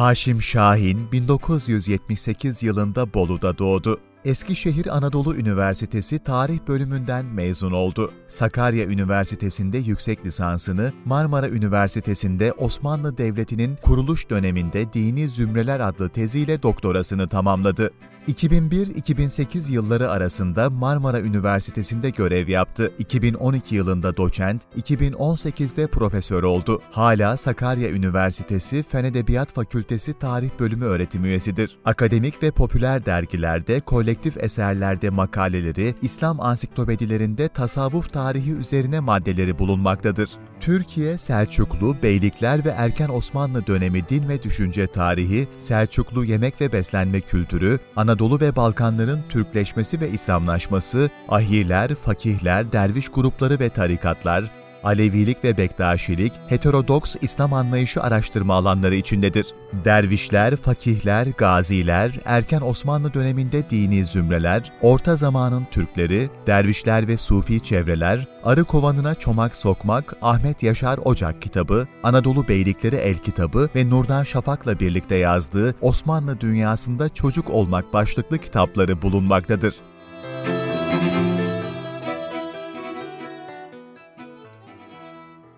[0.01, 3.99] Haşim Şahin 1978 yılında Bolu'da doğdu.
[4.25, 8.13] Eskişehir Anadolu Üniversitesi Tarih Bölümünden mezun oldu.
[8.27, 17.29] Sakarya Üniversitesi'nde yüksek lisansını, Marmara Üniversitesi'nde Osmanlı Devleti'nin kuruluş döneminde Dini Zümreler adlı teziyle doktorasını
[17.29, 17.91] tamamladı.
[18.27, 22.91] 2001-2008 yılları arasında Marmara Üniversitesi'nde görev yaptı.
[22.99, 26.81] 2012 yılında doçent, 2018'de profesör oldu.
[26.91, 31.77] Hala Sakarya Üniversitesi Fen Edebiyat Fakültesi Tarih Bölümü öğretim üyesidir.
[31.85, 33.79] Akademik ve popüler dergilerde,
[34.11, 40.29] kolektif eserlerde makaleleri, İslam ansiklopedilerinde tasavvuf tarihi üzerine maddeleri bulunmaktadır.
[40.59, 47.21] Türkiye, Selçuklu, Beylikler ve Erken Osmanlı dönemi din ve düşünce tarihi, Selçuklu yemek ve beslenme
[47.21, 54.51] kültürü, Anadolu ve Balkanların Türkleşmesi ve İslamlaşması, ahiler, fakihler, derviş grupları ve tarikatlar,
[54.83, 59.45] Alevilik ve Bektaşilik, heterodoks İslam anlayışı araştırma alanları içindedir.
[59.85, 68.27] Dervişler, fakihler, gaziler, erken Osmanlı döneminde dini zümreler, orta zamanın Türkleri, dervişler ve sufi çevreler,
[68.43, 74.79] Arı Kovanına Çomak Sokmak, Ahmet Yaşar Ocak kitabı, Anadolu Beylikleri El kitabı ve Nurdan Şafak'la
[74.79, 79.75] birlikte yazdığı Osmanlı Dünyasında Çocuk Olmak başlıklı kitapları bulunmaktadır.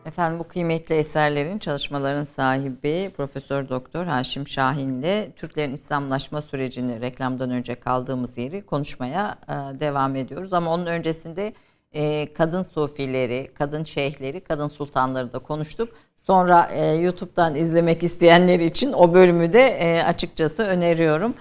[0.06, 7.50] Efendim bu kıymetli eserlerin çalışmaların sahibi Profesör Doktor Haşim Şahin ile Türklerin İslamlaşma sürecini reklamdan
[7.50, 10.54] önce kaldığımız yeri konuşmaya e, devam ediyoruz.
[10.54, 11.54] Ama onun öncesinde
[11.94, 15.90] e, kadın sufileri, kadın şeyhleri, kadın sultanları da konuştuk.
[16.24, 21.34] Sonra e, YouTube'dan izlemek isteyenler için o bölümü de açıkçası öneriyorum.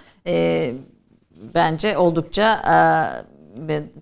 [1.55, 2.62] Bence oldukça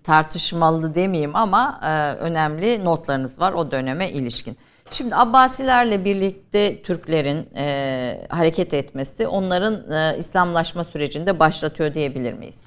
[0.03, 4.57] tartışmalı demeyeyim ama e, önemli notlarınız var o döneme ilişkin.
[4.91, 12.61] Şimdi Abbasilerle birlikte Türklerin e, hareket etmesi onların e, İslamlaşma sürecinde başlatıyor diyebilir miyiz?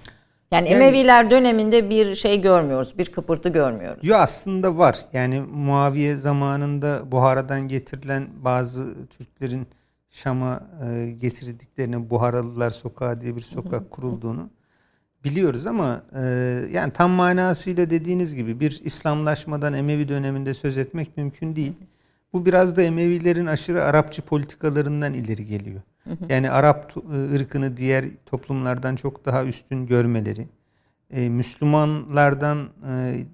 [0.50, 4.04] Yani, yani Emeviler döneminde bir şey görmüyoruz, bir kıpırtı görmüyoruz.
[4.04, 4.98] Yok aslında var.
[5.12, 9.66] Yani Muaviye zamanında Buhara'dan getirilen bazı Türklerin
[10.10, 14.50] Şam'a e, getirdiklerini Buharalılar Sokağı diye bir sokak kurulduğunu
[15.24, 16.22] biliyoruz ama e,
[16.72, 21.72] yani tam manasıyla dediğiniz gibi bir İslamlaşmadan Emevi döneminde söz etmek mümkün değil.
[22.32, 25.80] Bu biraz da Emevilerin aşırı Arapçı politikalarından ileri geliyor.
[26.28, 30.48] Yani Arap e, ırkını diğer toplumlardan çok daha üstün görmeleri,
[31.10, 33.24] e, Müslümanlardan e,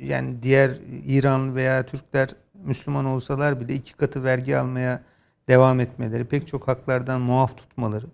[0.00, 0.70] yani diğer
[1.06, 2.28] İran veya Türkler
[2.64, 5.02] Müslüman olsalar bile iki katı vergi almaya
[5.48, 8.06] devam etmeleri, pek çok haklardan muaf tutmaları,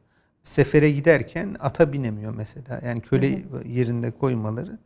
[0.43, 2.81] sefere giderken ata binemiyor mesela.
[2.85, 4.79] Yani köle yerinde koymaları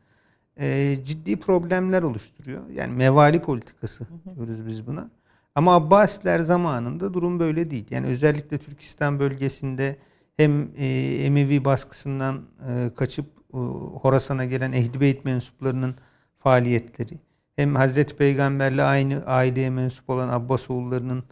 [0.60, 2.70] e, ciddi problemler oluşturuyor.
[2.70, 5.10] Yani mevali politikası diyoruz biz buna.
[5.54, 7.86] Ama Abbasiler zamanında durum böyle değil.
[7.90, 9.96] Yani özellikle Türkistan bölgesinde
[10.36, 10.86] hem e,
[11.24, 13.56] Emevi baskısından e, kaçıp e,
[14.02, 15.94] Horasan'a gelen Ehli Beyt mensuplarının
[16.38, 17.18] faaliyetleri,
[17.56, 21.24] hem Hazreti Peygamberle aynı aileye mensup olan Abbasoğullarının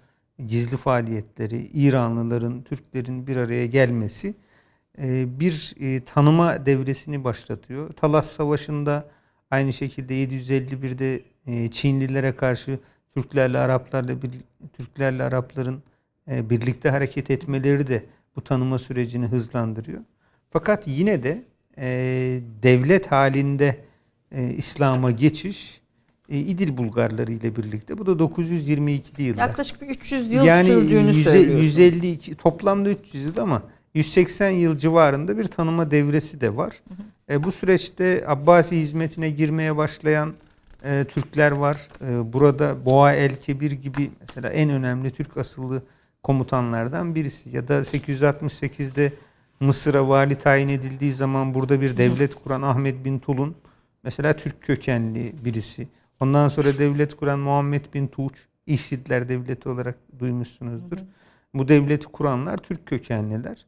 [0.46, 4.34] gizli faaliyetleri, İranlıların, Türklerin bir araya gelmesi
[4.98, 7.92] e, bir e, tanıma devresini başlatıyor.
[7.92, 9.10] Talas Savaşı'nda
[9.50, 12.78] aynı şekilde 751'de e, Çinlilere karşı
[13.14, 14.12] Türklerle Araplarla
[14.72, 15.82] Türklerle Arapların
[16.26, 18.04] birlikte hareket etmeleri de
[18.36, 20.00] bu tanıma sürecini hızlandırıyor.
[20.50, 21.42] Fakat yine de
[22.62, 23.84] devlet halinde
[24.56, 25.80] İslam'a geçiş
[26.28, 27.98] e, İdil Bulgarları ile birlikte.
[27.98, 29.48] Bu da 922'li yıllar.
[29.48, 31.64] Yaklaşık bir 300 yıl yani sürdüğünü 100, söylüyorsun.
[31.64, 33.62] 152 toplamda 300 yıl ama
[33.94, 36.80] 180 yıl civarında bir tanıma devresi de var.
[36.88, 37.34] Hı hı.
[37.34, 40.34] E, bu süreçte Abbasi hizmetine girmeye başlayan
[40.84, 41.88] e, Türkler var.
[42.00, 45.82] E, burada Boğa El Kebir gibi mesela en önemli Türk asıllı
[46.22, 47.56] komutanlardan birisi.
[47.56, 49.12] Ya da 868'de
[49.60, 53.54] Mısır'a vali tayin edildiği zaman burada bir devlet kuran Ahmet bin Tulun
[54.02, 55.88] mesela Türk kökenli birisi.
[56.20, 58.32] Ondan sonra devlet kuran Muhammed bin Tuğç,
[58.66, 60.96] İşitler Devleti olarak duymuşsunuzdur.
[60.96, 61.06] Hı hı.
[61.54, 63.66] Bu devleti kuranlar Türk kökenliler.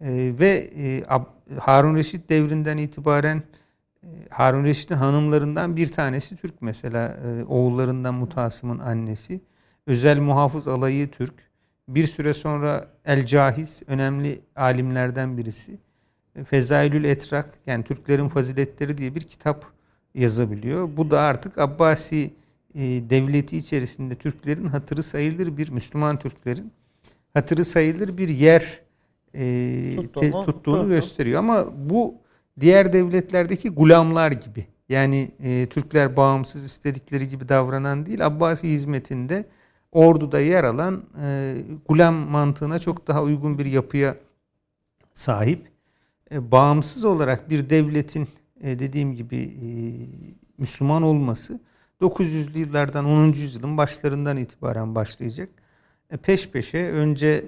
[0.00, 1.04] Ee, ve e,
[1.60, 3.42] Harun Reşit devrinden itibaren
[4.02, 7.08] e, Harun Reşit'in hanımlarından bir tanesi Türk mesela.
[7.08, 9.40] E, oğullarından Mutasım'ın annesi.
[9.86, 11.34] Özel muhafız alayı Türk.
[11.88, 15.78] Bir süre sonra El Cahiz önemli alimlerden birisi.
[16.36, 19.75] E, Fezailül Etrak yani Türklerin faziletleri diye bir kitap
[20.16, 20.96] yazabiliyor.
[20.96, 22.30] Bu da artık Abbasi
[22.74, 26.72] e, devleti içerisinde Türklerin hatırı sayılır bir Müslüman Türklerin
[27.34, 28.80] hatırı sayılır bir yer
[29.34, 31.38] e, te, tuttuğunu gösteriyor.
[31.38, 32.14] Ama bu
[32.60, 34.66] diğer devletlerdeki gulamlar gibi.
[34.88, 38.26] Yani e, Türkler bağımsız istedikleri gibi davranan değil.
[38.26, 39.44] Abbasi hizmetinde
[39.92, 41.56] orduda yer alan e,
[41.88, 44.16] gulam mantığına çok daha uygun bir yapıya
[45.12, 45.68] sahip.
[46.32, 48.28] E, bağımsız olarak bir devletin
[48.60, 49.68] e, dediğim gibi e,
[50.58, 51.60] Müslüman olması
[52.00, 53.26] 900'lü yıllardan 10.
[53.26, 55.48] yüzyılın başlarından itibaren başlayacak.
[56.10, 57.44] E, peş peşe önce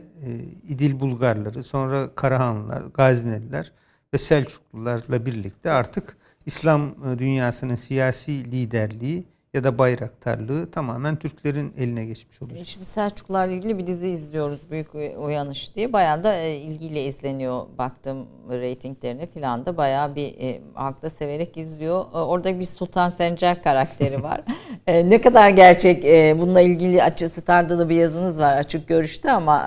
[0.69, 3.73] İdil Bulgarları, sonra Karahanlılar, Gazneliler
[4.15, 9.25] ve Selçuklularla birlikte artık İslam dünyasının siyasi liderliği
[9.55, 12.65] ya da bayraktarlığı tamamen Türklerin eline geçmiş oluyor.
[12.65, 15.93] Şimdi Selçuklularla ilgili bir dizi izliyoruz Büyük Uyanış diye.
[15.93, 17.63] Bayağı da e, ilgiyle izleniyor.
[17.79, 22.05] Baktım reytinglerine filan da bayağı bir e, halkta severek izliyor.
[22.15, 24.41] E, orada bir Sultan Sencer karakteri var.
[24.87, 26.05] e, ne kadar gerçek
[26.41, 29.65] bununla ilgili açı Star'da da bir yazınız var açık görüşte ama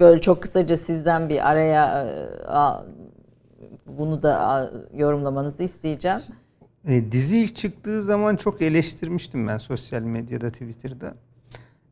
[0.00, 2.06] böyle çok kısaca sizden bir araya
[3.86, 6.20] bunu da yorumlamanızı isteyeceğim.
[6.88, 11.14] E, dizi ilk çıktığı zaman çok eleştirmiştim ben sosyal medyada, Twitter'da.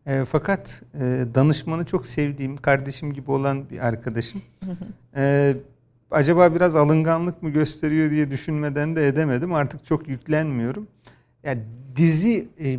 [0.06, 4.42] E, fakat e, danışmanı çok sevdiğim, kardeşim gibi olan bir arkadaşım.
[5.16, 5.54] E,
[6.10, 9.54] acaba biraz alınganlık mı gösteriyor diye düşünmeden de edemedim.
[9.54, 10.86] Artık çok yüklenmiyorum.
[11.44, 11.60] Yani
[11.96, 12.78] dizi, e,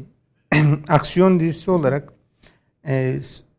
[0.88, 2.14] aksiyon dizisi olarak
[2.88, 3.18] e,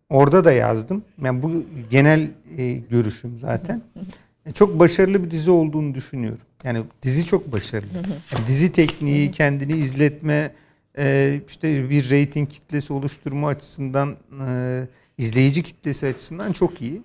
[0.09, 1.05] orada da yazdım.
[1.23, 3.83] Yani bu genel e, görüşüm zaten.
[4.47, 6.41] E, çok başarılı bir dizi olduğunu düşünüyorum.
[6.65, 7.89] Yani dizi çok başarılı.
[8.33, 10.53] Yani dizi tekniği, kendini izletme,
[10.99, 14.17] e, işte bir reyting kitlesi oluşturma açısından,
[14.49, 14.83] e,
[15.19, 17.03] izleyici kitlesi açısından çok iyi.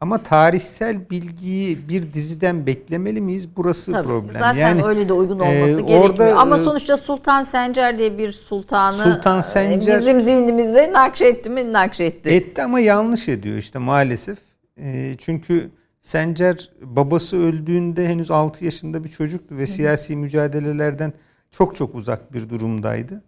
[0.00, 3.48] Ama tarihsel bilgiyi bir diziden beklemeli miyiz?
[3.56, 4.32] Burası Tabii, problem.
[4.32, 6.04] Zaten yani, öyle de uygun olması e, gerekmiyor.
[6.04, 12.28] Orada, Ama sonuçta Sultan Sencer diye bir sultanı Sultan Sencer, bizim zihnimizde nakşetti mi nakşetti.
[12.28, 14.38] Etti ama yanlış ediyor işte maalesef.
[14.78, 15.70] E, çünkü
[16.00, 21.12] Sencer babası öldüğünde henüz 6 yaşında bir çocuktu ve siyasi mücadelelerden
[21.50, 23.22] çok çok uzak bir durumdaydı.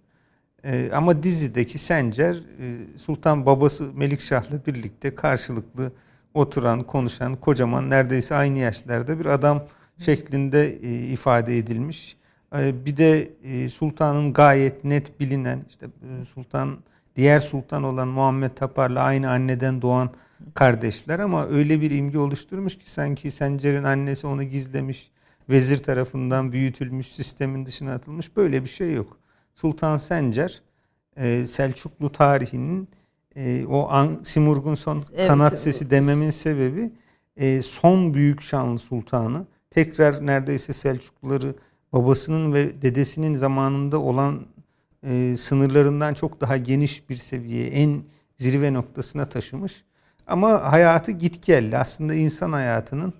[0.64, 5.92] Ee, ama dizideki Sencer e, Sultan babası Melikşah'la birlikte karşılıklı
[6.34, 9.64] oturan, konuşan, kocaman neredeyse aynı yaşlarda bir adam
[9.98, 12.16] şeklinde e, ifade edilmiş.
[12.56, 16.78] E, bir de e, sultanın gayet net bilinen işte e, sultan
[17.16, 20.10] diğer sultan olan Muhammed Tapar'la aynı anneden doğan
[20.54, 25.10] kardeşler ama öyle bir imge oluşturmuş ki sanki Sencer'in annesi onu gizlemiş,
[25.50, 29.18] vezir tarafından büyütülmüş, sistemin dışına atılmış böyle bir şey yok.
[29.54, 30.62] Sultan Sencer
[31.16, 32.88] e, Selçuklu tarihinin
[33.36, 36.92] e, o an, Simurg'un son evet, kanat sesi dememin sebebi
[37.36, 41.54] e, son büyük şanlı sultanı tekrar neredeyse Selçukluları
[41.92, 44.46] babasının ve dedesinin zamanında olan
[45.06, 48.02] e, sınırlarından çok daha geniş bir seviyeye en
[48.36, 49.84] zirve noktasına taşımış.
[50.26, 51.78] Ama hayatı gitgelli.
[51.78, 53.14] Aslında insan hayatının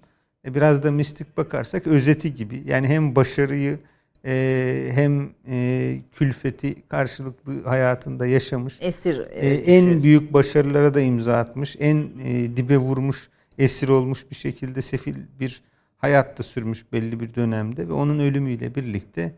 [0.47, 2.63] e, biraz da mistik bakarsak özeti gibi.
[2.67, 3.79] Yani hem başarıyı
[4.25, 8.79] e, hem e, külfeti karşılıklı hayatında yaşamış.
[8.81, 9.21] Esir.
[9.31, 11.77] E, en büyük başarılara da imza atmış.
[11.81, 13.29] En e, dibe vurmuş,
[13.59, 15.63] esir olmuş bir şekilde sefil bir
[15.99, 19.33] hayatta sürmüş belli bir dönemde ve onun ölümüyle birlikte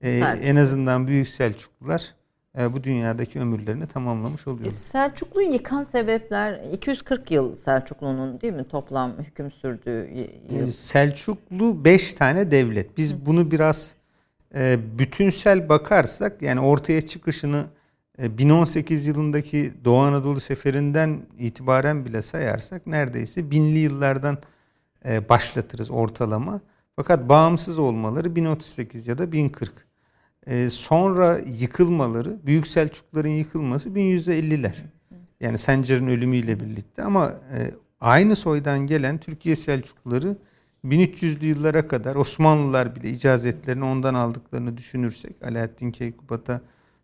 [0.00, 2.14] e, en azından Büyük Selçuklular
[2.58, 4.66] e, bu dünyadaki ömürlerini tamamlamış oluyor.
[4.66, 10.10] E, Selçuklu'yu yıkan sebepler 240 yıl Selçuklu'nun değil mi toplam hüküm sürdüğü
[10.50, 10.62] yıl?
[10.62, 12.98] E, Selçuklu 5 tane devlet.
[12.98, 13.26] Biz Hı.
[13.26, 13.94] bunu biraz
[14.56, 17.64] e, bütünsel bakarsak yani ortaya çıkışını
[18.22, 24.38] e, 1018 yılındaki Doğu Anadolu seferinden itibaren bile sayarsak neredeyse binli yıllardan
[25.04, 26.60] e, başlatırız ortalama.
[26.96, 29.89] Fakat bağımsız olmaları 1038 ya da 1040.
[30.46, 34.74] E, sonra yıkılmaları, Büyük Selçukluların yıkılması 1150'ler.
[35.40, 37.70] Yani Sencer'in ölümüyle birlikte ama e,
[38.00, 40.36] aynı soydan gelen Türkiye Selçukluları
[40.84, 46.60] 1300'lü yıllara kadar Osmanlılar bile icazetlerini ondan aldıklarını düşünürsek, Alaaddin Keykubat'a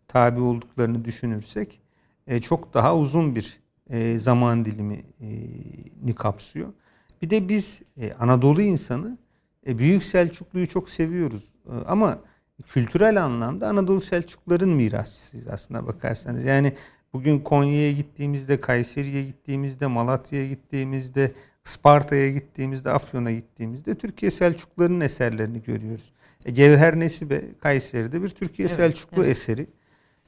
[0.07, 1.79] tabi olduklarını düşünürsek
[2.27, 3.59] e, çok daha uzun bir
[3.89, 6.73] e, zaman dilimini kapsıyor.
[7.21, 7.81] Bir de biz
[8.19, 9.17] Anadolu insanı
[9.65, 11.43] Büyük Selçuklu'yu çok seviyoruz.
[11.87, 12.19] Ama
[12.63, 16.45] kültürel anlamda Anadolu Selçukluların mirasçısıyız aslında bakarsanız.
[16.45, 16.73] Yani
[17.13, 21.31] bugün Konya'ya gittiğimizde, Kayseri'ye gittiğimizde, Malatya'ya gittiğimizde,
[21.63, 26.13] Sparta'ya gittiğimizde, Afyon'a gittiğimizde Türkiye Selçuklularının eserlerini görüyoruz.
[26.45, 29.31] E, Gevher Nesibe Kayseri'de bir Türkiye evet, Selçuklu evet.
[29.31, 29.67] eseri.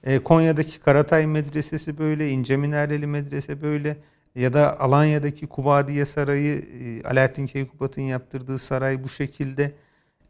[0.04, 3.98] E, Konya'daki Karatay Medresesi böyle, İnce Minareli Medrese böyle
[4.36, 9.72] ya da Alanya'daki Kubadiye Sarayı, e, Alaaddin Keykubat'ın yaptırdığı saray bu şekilde.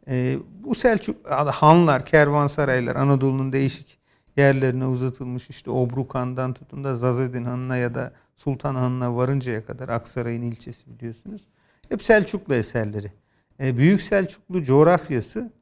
[0.08, 3.98] E, bu Selçuk hanlar, kervansaraylar Anadolu'nun değişik
[4.36, 10.42] yerlerine uzatılmış işte Obrukan'dan tutun da Zazedin Hanı'na ya da Sultan Hanı'na varıncaya kadar Aksaray'ın
[10.42, 11.42] ilçesi biliyorsunuz.
[11.88, 13.12] Hep Selçuklu eserleri.
[13.60, 15.52] E, Büyük Selçuklu coğrafyası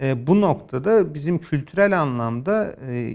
[0.00, 3.14] e, bu noktada bizim kültürel anlamda e,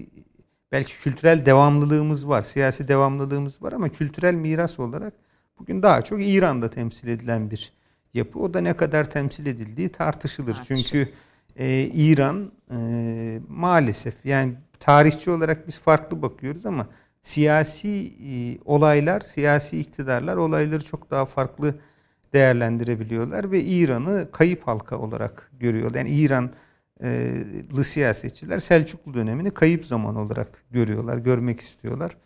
[0.72, 5.14] belki kültürel devamlılığımız var, siyasi devamlılığımız var ama kültürel miras olarak
[5.60, 7.74] bugün daha çok İran'da temsil edilen bir
[8.14, 8.40] yapı.
[8.40, 10.56] O da ne kadar temsil edildiği tartışılır.
[10.56, 10.84] Tartışılır.
[10.84, 11.12] Çünkü
[11.56, 16.88] e, İran e, maalesef yani tarihçi olarak biz farklı bakıyoruz ama
[17.22, 21.76] siyasi e, olaylar, siyasi iktidarlar olayları çok daha farklı
[22.34, 26.00] değerlendirebiliyorlar ve İran'ı kayıp halka olarak görüyorlar.
[26.00, 26.52] Yani İran
[27.04, 32.18] e, siyasetçiler Selçuklu dönemini kayıp zaman olarak görüyorlar, görmek istiyorlar.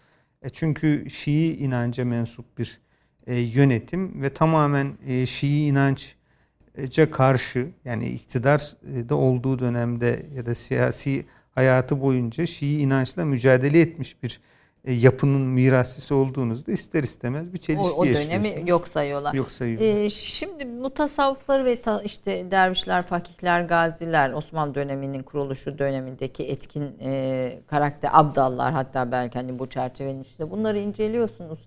[0.41, 2.79] E çünkü Şii inanca mensup bir
[3.27, 11.25] e, yönetim ve tamamen e, Şii inançca karşı yani iktidarda olduğu dönemde ya da siyasi
[11.55, 14.41] hayatı boyunca Şii inançla mücadele etmiş bir
[14.85, 19.33] e, yapının mirasçısı olduğunuzda ister istemez bir çelişki o, o dönemi yok sayıyorlar.
[19.33, 20.03] Yok sayıyorlar.
[20.03, 26.97] Ee, şimdi bu tasavvufları ve ta, işte dervişler, fakihler, gaziler Osmanlı döneminin kuruluşu dönemindeki etkin
[27.01, 31.59] e, karakter abdallar hatta belki hani bu çerçevenin içinde bunları inceliyorsunuz.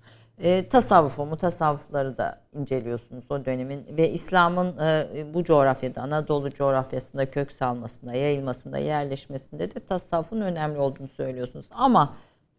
[0.43, 7.53] E, tasavvufu, mutasavvıfları da inceliyorsunuz o dönemin ve İslam'ın e, bu coğrafyada, Anadolu coğrafyasında kök
[7.53, 11.67] salmasında, yayılmasında, yerleşmesinde de tasavvufun önemli olduğunu söylüyorsunuz.
[11.71, 12.15] Ama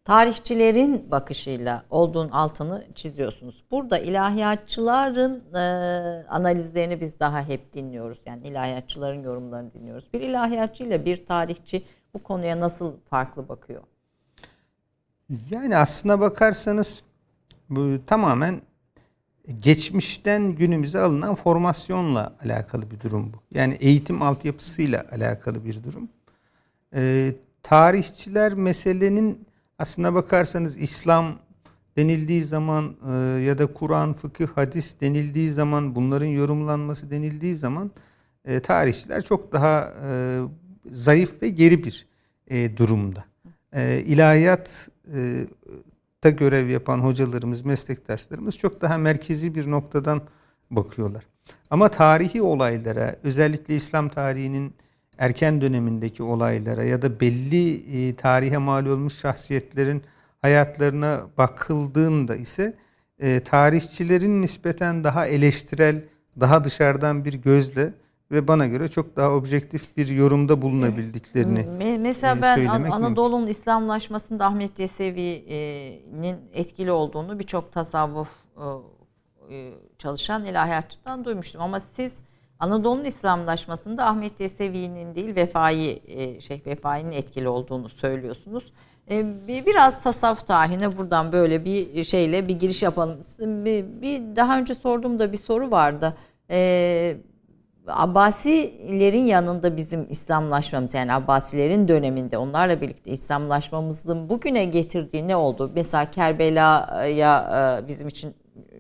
[0.06, 3.64] tarihçilerin bakışıyla olduğun altını çiziyorsunuz.
[3.72, 5.60] Burada ilahiyatçıların e,
[6.30, 8.20] analizlerini biz daha hep dinliyoruz.
[8.26, 10.14] Yani ilahiyatçıların yorumlarını dinliyoruz.
[10.14, 13.84] Bir ilahiyatçı ile bir tarihçi bu konuya nasıl farklı bakıyor?
[15.50, 17.04] Yani aslına bakarsanız
[17.72, 18.62] bu tamamen
[19.60, 23.38] geçmişten günümüze alınan formasyonla alakalı bir durum bu.
[23.52, 26.10] Yani eğitim altyapısıyla alakalı bir durum.
[26.96, 29.46] Ee, tarihçiler meselenin
[29.80, 31.36] aslına bakarsanız İslam
[31.98, 37.92] denildiği zaman e, ya da Kur'an, fıkıh, hadis denildiği zaman bunların yorumlanması denildiği zaman
[38.46, 40.42] e, tarihçiler çok daha e,
[40.92, 42.08] zayıf ve geri bir
[42.48, 43.26] e, durumda.
[43.76, 45.48] E, ilahiyat e,
[46.24, 50.22] da görev yapan hocalarımız, meslektaşlarımız çok daha merkezi bir noktadan
[50.72, 51.24] bakıyorlar.
[51.70, 54.74] Ama tarihi olaylara, özellikle İslam tarihinin
[55.18, 60.04] erken dönemindeki olaylara ya da belli e, tarihe mal olmuş şahsiyetlerin
[60.42, 62.74] hayatlarına bakıldığında ise
[63.20, 66.04] e, tarihçilerin nispeten daha eleştirel,
[66.40, 67.94] daha dışarıdan bir gözle
[68.32, 71.66] ve bana göre çok daha objektif bir yorumda bulunabildiklerini
[72.00, 78.66] Mesela e, ben Anadolu'nun İslamlaşmasında Ahmet Yesevi'nin etkili olduğunu birçok tasavvuf e,
[79.56, 82.20] e, çalışan ilahiyatçıdan duymuştum ama siz
[82.60, 86.02] Anadolu'nun İslamlaşmasında Ahmet Yesevi'nin değil Vefai
[86.42, 88.74] Şeyh Vefai'nin etkili olduğunu söylüyorsunuz.
[89.48, 93.20] Biraz tasavvuf tarihine buradan böyle bir şeyle bir giriş yapalım.
[93.40, 96.18] Bir, bir daha önce sorduğumda bir soru vardı.
[96.50, 97.18] Ee,
[97.88, 105.72] Abbasilerin yanında bizim İslamlaşmamız yani Abbasilerin döneminde onlarla birlikte İslamlaşmamızın bugüne getirdiği ne oldu?
[105.76, 108.34] Mesela Kerbela'ya e, bizim için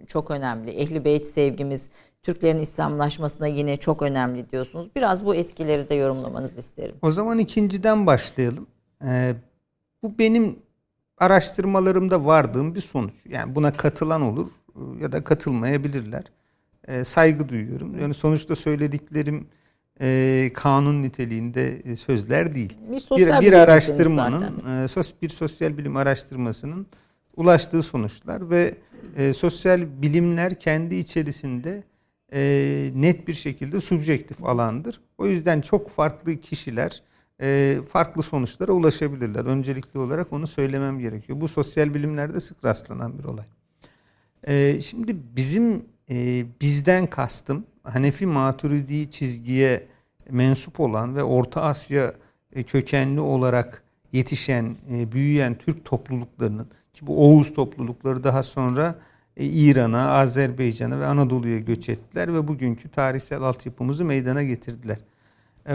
[0.08, 0.72] çok önemli.
[0.72, 1.90] Ehli Beyt sevgimiz
[2.24, 4.90] Türklerin İslamlaşmasına yine çok önemli diyorsunuz.
[4.96, 6.96] Biraz bu etkileri de yorumlamanızı isterim.
[7.02, 8.68] O zaman ikinciden başlayalım.
[9.06, 9.34] Ee,
[10.04, 10.60] bu benim
[11.18, 13.14] araştırmalarımda vardığım bir sonuç.
[13.30, 14.48] Yani buna katılan olur
[15.00, 16.24] ya da katılmayabilirler
[16.88, 18.00] e, saygı duyuyorum.
[18.00, 19.48] Yani sonuçta söylediklerim
[20.02, 22.78] e, kanun niteliğinde e, sözler değil.
[22.92, 26.88] Bir, bir, bir araştırmanın, e, sos, bir sosyal bilim araştırmasının
[27.38, 28.76] ulaştığı sonuçlar ve
[29.18, 31.84] e, sosyal bilimler kendi içerisinde
[32.34, 35.02] e, net bir şekilde subjektif alandır.
[35.18, 37.02] O yüzden çok farklı kişiler
[37.42, 39.46] e, farklı sonuçlara ulaşabilirler.
[39.46, 41.42] Öncelikli olarak onu söylemem gerekiyor.
[41.42, 43.46] Bu sosyal bilimlerde sık rastlanan bir olay.
[44.48, 49.88] E, şimdi bizim e, bizden kastım Hanefi Maturidi çizgiye
[50.30, 52.14] mensup olan ve Orta Asya
[52.54, 58.96] e, kökenli olarak yetişen, e, büyüyen Türk topluluklarının ki bu Oğuz toplulukları daha sonra
[59.38, 64.98] e, İran'a, Azerbaycan'a ve Anadolu'ya göç ettiler ve bugünkü tarihsel altyapımızı meydana getirdiler.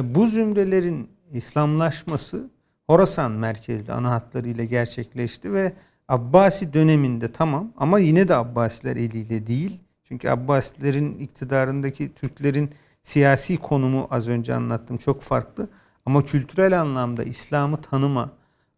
[0.03, 2.51] Bu zümrelerin İslamlaşması
[2.87, 5.73] Horasan merkezli ana hatlarıyla gerçekleşti ve
[6.09, 12.71] Abbasi döneminde tamam ama yine de Abbasiler eliyle değil çünkü Abbasilerin iktidarındaki Türklerin
[13.03, 15.69] siyasi konumu az önce anlattım çok farklı.
[16.07, 18.33] Ama kültürel anlamda İslam'ı tanıma,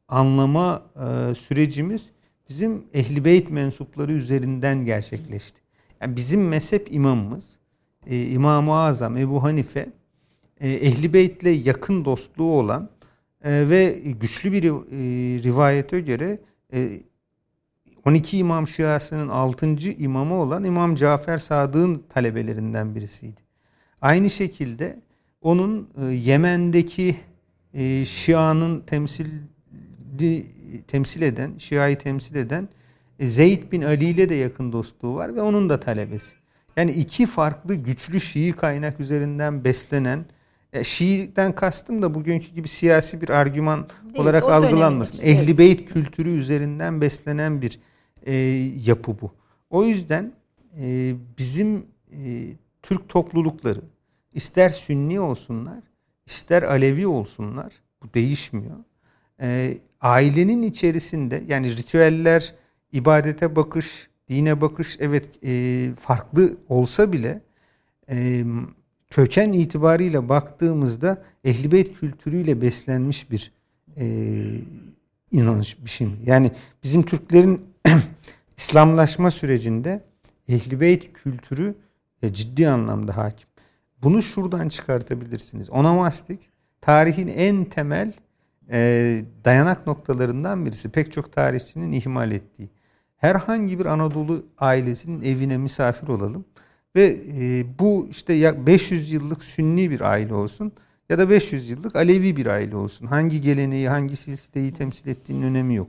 [0.08, 2.10] anlama e, sürecimiz
[2.48, 5.60] bizim Ehli Beyt mensupları üzerinden gerçekleşti.
[6.00, 7.58] Yani bizim mezhep imamımız
[8.06, 9.92] e, İmam-ı Azam Ebu Hanife
[10.60, 12.88] e, Ehli Beyt'le yakın dostluğu olan
[13.44, 14.72] e, ve güçlü bir e,
[15.42, 16.38] rivayete göre
[18.04, 19.66] 12 İmam Şiasının 6.
[19.90, 23.40] imamı olan İmam Cafer Sadık'ın talebelerinden birisiydi.
[24.00, 25.00] Aynı şekilde
[25.42, 27.16] onun e, Yemen'deki
[27.74, 29.26] e, Şia'nın temsil
[30.86, 32.68] temsil eden, Şia'yı temsil eden
[33.18, 36.32] e, Zeyd bin Ali ile de yakın dostluğu var ve onun da talebesi.
[36.76, 40.24] Yani iki farklı güçlü Şii kaynak üzerinden beslenen
[40.72, 45.18] e, Şii'den kastım da bugünkü gibi siyasi bir argüman Değil, olarak algılanmasın.
[45.22, 47.80] Ehli Beyt kültürü üzerinden beslenen bir
[48.26, 48.34] e,
[48.84, 49.32] yapı bu.
[49.70, 50.32] O yüzden
[50.80, 52.46] e, bizim e,
[52.82, 53.80] Türk toplulukları
[54.34, 55.78] ister Sünni olsunlar,
[56.26, 58.76] ister Alevi olsunlar, bu değişmiyor.
[59.40, 62.54] E, ailenin içerisinde yani ritüeller,
[62.92, 67.40] ibadete bakış, dine bakış evet e, farklı olsa bile
[68.10, 68.44] e,
[69.10, 73.52] köken itibariyle baktığımızda ehlibeyt kültürüyle beslenmiş bir
[73.98, 74.44] e,
[75.30, 76.12] inanış biçimi.
[76.26, 76.52] Yani
[76.82, 77.66] bizim Türklerin
[78.56, 80.04] İslamlaşma sürecinde
[80.48, 81.74] Ehl-i Beyt kültürü
[82.22, 83.48] e, ciddi anlamda hakim.
[84.02, 85.70] Bunu şuradan çıkartabilirsiniz.
[85.70, 86.40] Onomastik
[86.80, 88.12] tarihin en temel
[88.70, 90.88] e, dayanak noktalarından birisi.
[90.88, 92.68] Pek çok tarihçinin ihmal ettiği.
[93.16, 96.44] Herhangi bir Anadolu ailesinin evine misafir olalım
[96.98, 100.72] ve e, bu işte ya 500 yıllık Sünni bir aile olsun
[101.08, 103.06] ya da 500 yıllık Alevi bir aile olsun.
[103.06, 105.88] Hangi geleneği, hangi silsileyi temsil ettiğinin önemi yok.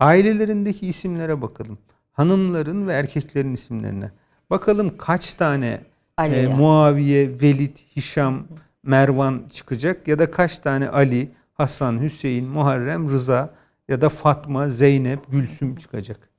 [0.00, 1.78] Ailelerindeki isimlere bakalım
[2.12, 4.10] hanımların ve erkeklerin isimlerine.
[4.50, 5.80] Bakalım kaç tane
[6.18, 8.46] e, Muaviye, Velid, Hişam,
[8.82, 13.54] Mervan çıkacak ya da kaç tane Ali, Hasan, Hüseyin, Muharrem, Rıza
[13.88, 16.33] ya da Fatma, Zeynep, Gülsüm çıkacak.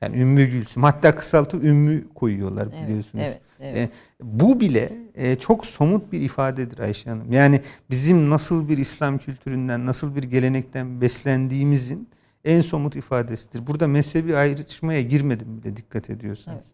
[0.00, 0.82] Yani Ümmü Gülsüm.
[0.82, 3.24] Hatta kısaltıp Ümmü koyuyorlar biliyorsunuz.
[3.26, 3.90] Evet, evet, evet.
[3.90, 3.92] E,
[4.22, 7.32] bu bile e, çok somut bir ifadedir Ayşe Hanım.
[7.32, 12.08] Yani bizim nasıl bir İslam kültüründen, nasıl bir gelenekten beslendiğimizin
[12.44, 13.66] en somut ifadesidir.
[13.66, 16.66] Burada mezhebi ayrışmaya girmedim bile dikkat ediyorsanız.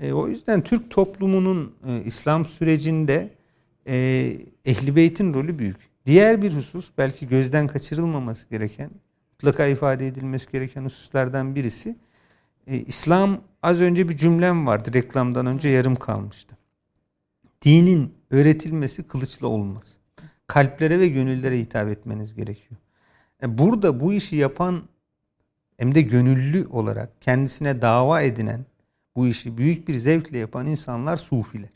[0.00, 0.10] Evet.
[0.10, 3.30] E, o yüzden Türk toplumunun e, İslam sürecinde
[3.86, 3.94] e,
[4.64, 5.76] Ehli Beyt'in rolü büyük.
[6.06, 8.90] Diğer bir husus belki gözden kaçırılmaması gereken,
[9.32, 11.96] mutlaka ifade edilmesi gereken hususlardan birisi.
[12.66, 16.56] E, İslam az önce bir cümlem vardı reklamdan önce yarım kalmıştı.
[17.62, 19.96] Dinin öğretilmesi kılıçla olmaz.
[20.46, 22.80] Kalplere ve gönüllere hitap etmeniz gerekiyor.
[23.42, 24.82] E, burada bu işi yapan
[25.76, 28.66] hem de gönüllü olarak kendisine dava edinen
[29.16, 31.70] bu işi büyük bir zevkle yapan insanlar sufiler.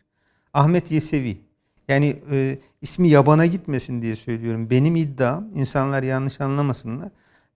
[0.55, 1.41] Ahmet Yesevi
[1.89, 4.71] yani e, ismi yabana gitmesin diye söylüyorum.
[4.71, 7.09] Benim iddiam insanlar yanlış anlamasınlar.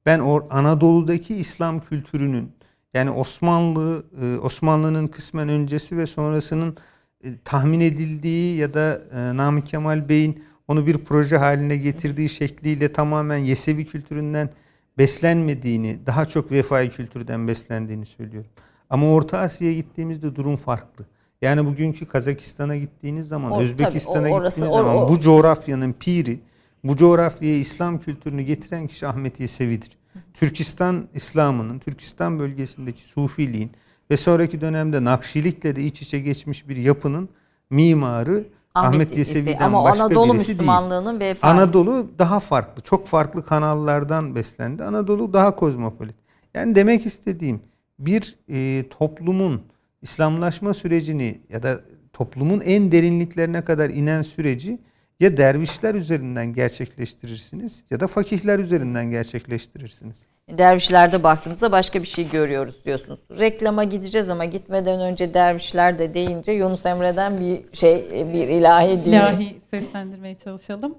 [0.07, 2.53] Ben or Anadolu'daki İslam kültürünün
[2.95, 6.77] yani Osmanlı e, Osmanlı'nın kısmen öncesi ve sonrasının
[7.25, 12.93] e, tahmin edildiği ya da e, Namık Kemal Bey'in onu bir proje haline getirdiği şekliyle
[12.93, 14.51] tamamen Yesevi kültüründen
[14.99, 18.51] beslenmediğini, daha çok vefai kültürden beslendiğini söylüyorum.
[18.91, 21.05] Ama Orta Asya'ya gittiğimizde durum farklı.
[21.43, 26.41] Yani bugünkü Kazakistan'a gittiğiniz zaman, o, Özbekistan'a gittiğiniz o, zaman o, bu coğrafyanın piri,
[26.85, 30.00] bu coğrafyaya İslam kültürünü getiren kişi Ahmet Yesevi'dir.
[30.35, 33.71] Türkistan İslam'ının, Türkistan bölgesindeki Sufiliğin
[34.11, 37.29] ve sonraki dönemde Nakşilikle de iç içe geçmiş bir yapının
[37.71, 38.45] mimarı
[38.75, 41.37] Ahmet, Ahmet Yesevi'den ama başka Anadolu birisi Müslümanlığının değil.
[41.43, 42.83] Anadolu daha farklı.
[42.83, 44.85] Çok farklı kanallardan beslendi.
[44.85, 46.15] Anadolu daha kozmopolit.
[46.55, 47.61] Yani demek istediğim
[47.99, 49.63] bir e, toplumun
[50.03, 51.81] İslamlaşma sürecini ya da
[52.13, 54.79] toplumun en derinliklerine kadar inen süreci
[55.21, 60.17] ya dervişler üzerinden gerçekleştirirsiniz ya da fakihler üzerinden gerçekleştirirsiniz.
[60.59, 63.21] Dervişlerde baktığımızda başka bir şey görüyoruz diyorsunuz.
[63.39, 69.17] Reklama gideceğiz ama gitmeden önce dervişler de deyince Yunus Emre'den bir şey bir ilahi diye.
[69.17, 70.95] İlahi seslendirmeye çalışalım.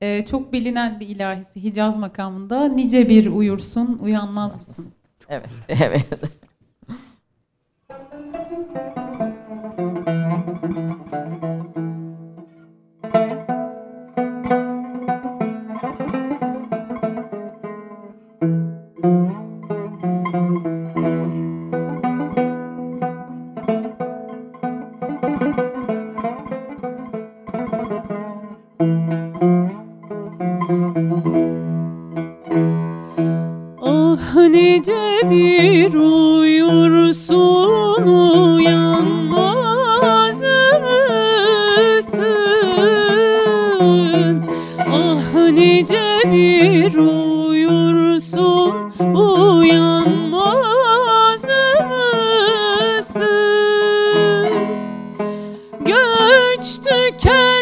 [0.00, 4.92] Ee, çok bilinen bir ilahisi Hicaz makamında nice bir uyursun uyanmaz mısın?
[5.28, 6.04] Evet, evet.
[56.58, 57.57] güç tüken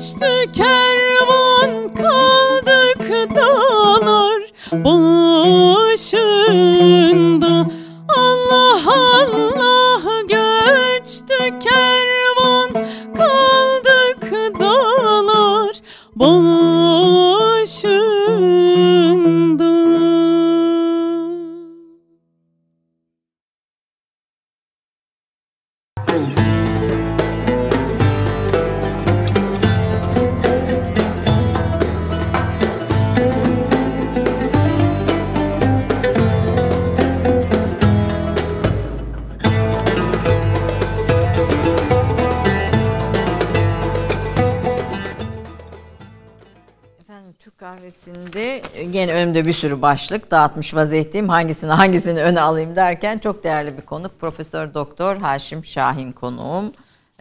[0.00, 4.42] Göçtü kervan kaldık dağlar.
[4.72, 5.09] Başında
[49.82, 51.28] başlık dağıtmış vaziyetteyim.
[51.28, 54.20] Hangisini hangisini öne alayım derken çok değerli bir konuk.
[54.20, 56.72] Profesör Doktor Haşim Şahin konuğum.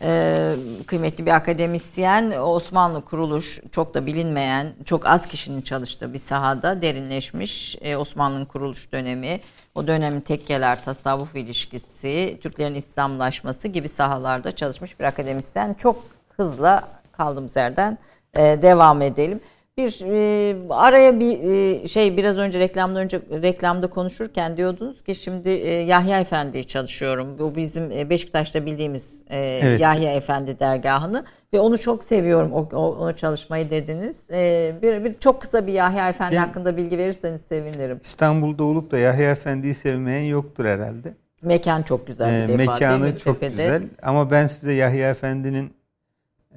[0.02, 0.56] Ee,
[0.88, 7.78] kıymetli bir akademisyen Osmanlı kuruluş çok da bilinmeyen çok az kişinin çalıştığı bir sahada derinleşmiş
[7.82, 9.40] ee, Osmanlı'nın kuruluş dönemi
[9.76, 16.04] o dönemin tekkeler tasavvuf ilişkisi Türklerin İslamlaşması gibi sahalarda çalışmış bir akademisyen çok
[16.38, 17.98] hızla kaldığımız yerden
[18.34, 19.40] e, devam edelim
[19.80, 25.50] bir e, araya bir e, şey biraz önce reklamdan önce reklamda konuşurken diyordunuz ki şimdi
[25.50, 27.40] e, Yahya Efendi'yi çalışıyorum.
[27.40, 29.82] Bu bizim e, Beşiktaş'ta bildiğimiz e, evet.
[29.82, 34.30] Yahya Efendi dergahını ve onu çok seviyorum o, o onu çalışmayı dediniz.
[34.32, 38.00] E, bir, bir çok kısa bir Yahya Efendi yani, hakkında bilgi verirseniz sevinirim.
[38.04, 41.14] İstanbul'da olup da Yahya Efendi'yi sevmeyen yoktur herhalde.
[41.42, 42.72] Mekan çok güzel bir e, defa.
[42.72, 43.64] Mekanı çok Tepede.
[43.64, 45.74] güzel ama ben size Yahya Efendi'nin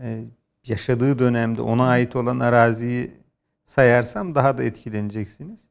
[0.03, 0.21] e,
[0.67, 3.11] yaşadığı dönemde ona ait olan araziyi
[3.65, 5.69] sayarsam daha da etkileneceksiniz.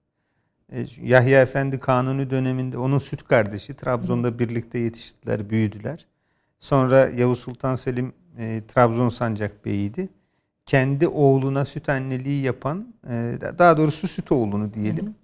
[0.72, 6.06] E, Yahya Efendi Kanuni döneminde onun süt kardeşi Trabzon'da birlikte yetiştiler, büyüdüler.
[6.60, 10.10] Sonra Yavuz Sultan Selim e, Trabzon Sancak Bey'iydi.
[10.66, 15.16] Kendi oğluna süt anneliği yapan, e, daha doğrusu süt oğlunu diyelim,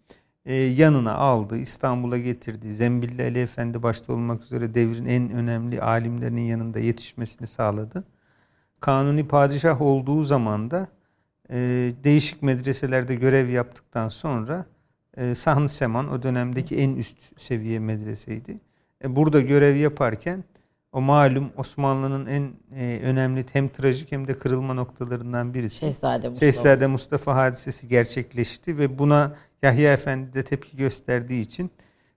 [0.45, 2.73] e, yanına aldı, İstanbul'a getirdi.
[2.73, 8.03] Zembilli Ali Efendi başta olmak üzere devrin en önemli alimlerinin yanında yetişmesini sağladı.
[8.81, 10.87] Kanuni padişah olduğu zaman da
[11.49, 11.57] e,
[12.03, 14.65] değişik medreselerde görev yaptıktan sonra
[15.17, 18.59] e, Sahn Seman o dönemdeki en üst seviye medreseydi.
[19.03, 20.43] E, burada görev yaparken
[20.91, 25.75] o malum Osmanlı'nın en e, önemli hem trajik hem de kırılma noktalarından birisi.
[25.75, 26.51] Şehzade Mustafa.
[26.51, 31.71] Şehzade Mustafa hadisesi gerçekleşti ve buna Yahya Efendi de tepki gösterdiği için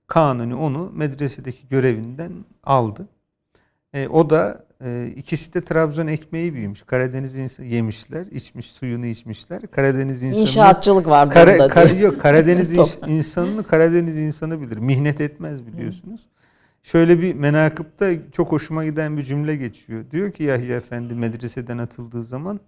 [0.06, 2.32] Kanuni onu medresedeki görevinden
[2.64, 3.08] aldı.
[3.94, 6.83] E, o da e, ikisi de Trabzon ekmeği büyümüş.
[6.83, 9.62] Karadeniz insanı yemişler, içmiş, suyunu içmişler.
[9.70, 11.68] Karadeniz insanı İnşaatçılık var kara.
[11.68, 14.76] Kar, yok, Karadeniz insanını Karadeniz insanı bilir.
[14.76, 16.20] Mihnet etmez biliyorsunuz.
[16.83, 20.05] Şöyle bir menakıpta çok hoşuma giden bir cümle geçiyor.
[20.11, 22.61] Diyor ki Yahya Efendi medreseden atıldığı zaman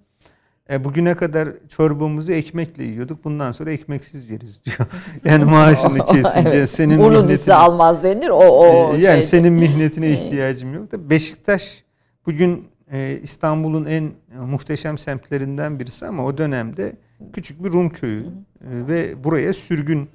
[0.71, 3.25] e, bugüne kadar çorbamızı ekmekle yiyorduk.
[3.25, 4.89] Bundan sonra ekmeksiz yeriz diyor.
[5.25, 6.71] Yani maaşını kesince evet.
[6.71, 8.29] senin Bunu mihnetine almaz denir.
[8.29, 9.23] O o e, yani şeyde.
[9.23, 11.85] senin mihnetine ihtiyacım yok da Beşiktaş
[12.27, 14.13] bugün e, İstanbul'un en
[14.47, 16.97] muhteşem semtlerinden birisi ama o dönemde
[17.33, 18.29] küçük bir Rum köyü e,
[18.61, 20.09] ve buraya sürgün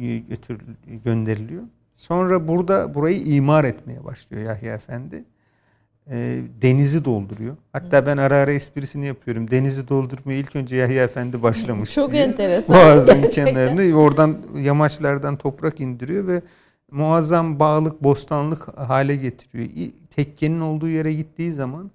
[0.00, 0.58] e, götür
[1.04, 1.62] gönderiliyor.
[1.96, 5.24] Sonra burada burayı imar etmeye başlıyor Yahya Efendi
[6.10, 7.56] e, denizi dolduruyor.
[7.72, 9.50] Hatta ben ara ara esprisini yapıyorum.
[9.50, 11.94] Denizi doldurmayı ilk önce Yahya Efendi başlamış.
[11.94, 12.24] Çok diye.
[12.24, 12.76] enteresan.
[12.76, 16.42] Boğazın kenarını oradan yamaçlardan toprak indiriyor ve
[16.92, 19.90] muazzam bağlık, bostanlık hale getiriyor.
[20.10, 21.90] Tekkenin olduğu yere gittiği zaman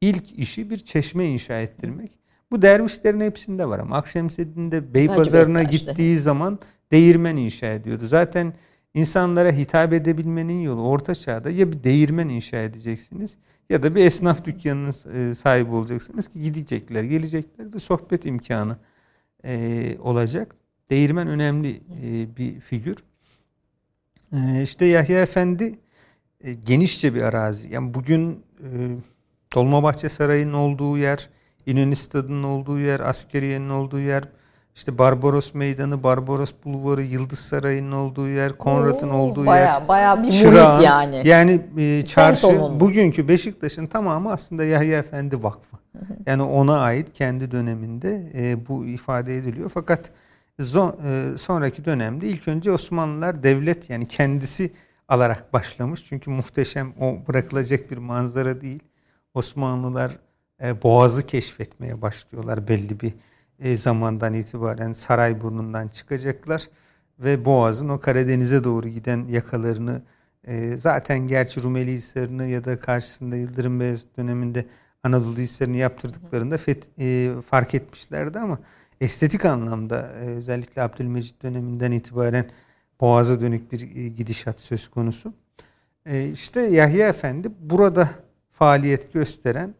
[0.00, 2.10] ilk işi bir çeşme inşa ettirmek.
[2.50, 6.58] Bu dervişlerin hepsinde var ama Akşemseddin'de Beypazarı'na gittiği zaman
[6.92, 8.06] değirmen inşa ediyordu.
[8.06, 8.52] Zaten
[8.96, 13.36] İnsanlara hitap edebilmenin yolu orta çağda ya bir değirmen inşa edeceksiniz
[13.70, 18.76] ya da bir esnaf dükkanının e, sahibi olacaksınız ki gidecekler, gelecekler ve sohbet imkanı
[19.44, 20.54] e, olacak.
[20.90, 22.96] Değirmen önemli e, bir figür.
[24.62, 25.72] İşte Yahya Efendi
[26.66, 27.74] genişçe bir arazi.
[27.74, 28.44] Yani bugün
[29.54, 31.30] Dolmabahçe Sarayı'nın olduğu yer,
[31.66, 34.24] İnönü Stadı'nın olduğu yer, askeriyenin olduğu yer,
[34.74, 39.88] işte Barbaros Meydanı, Barbaros Bulvarı, Yıldız Sarayı'nın olduğu yer, Konrad'ın olduğu baya, yer.
[39.88, 41.22] Baya bir muhit yani.
[41.24, 45.76] Yani e, çarşı, bugünkü Beşiktaş'ın tamamı aslında Yahya Efendi Vakfı.
[46.26, 49.70] Yani ona ait kendi döneminde e, bu ifade ediliyor.
[49.74, 50.12] Fakat e,
[51.38, 54.72] sonraki dönemde ilk önce Osmanlılar devlet yani kendisi
[55.08, 56.04] alarak başlamış.
[56.04, 58.82] Çünkü muhteşem o bırakılacak bir manzara değil.
[59.34, 60.18] Osmanlılar
[60.62, 63.14] e, Boğaz'ı keşfetmeye başlıyorlar belli bir
[63.58, 66.68] e, zamandan itibaren saray burnundan çıkacaklar.
[67.18, 70.02] ve Boğaz'ın o Karadeniz'e doğru giden yakalarını
[70.44, 74.66] e, zaten gerçi Rumeli Hisarı'nı ya da karşısında Yıldırım Beyazıt döneminde
[75.02, 76.58] Anadolu Hisarı'nı yaptırdıklarında
[76.98, 78.58] e, fark etmişlerdi ama
[79.00, 82.46] estetik anlamda e, özellikle Abdülmecit döneminden itibaren
[83.00, 85.32] Boğaz'a dönük bir e, gidişat söz konusu.
[86.06, 88.10] E, işte Yahya Efendi burada
[88.50, 89.74] faaliyet gösteren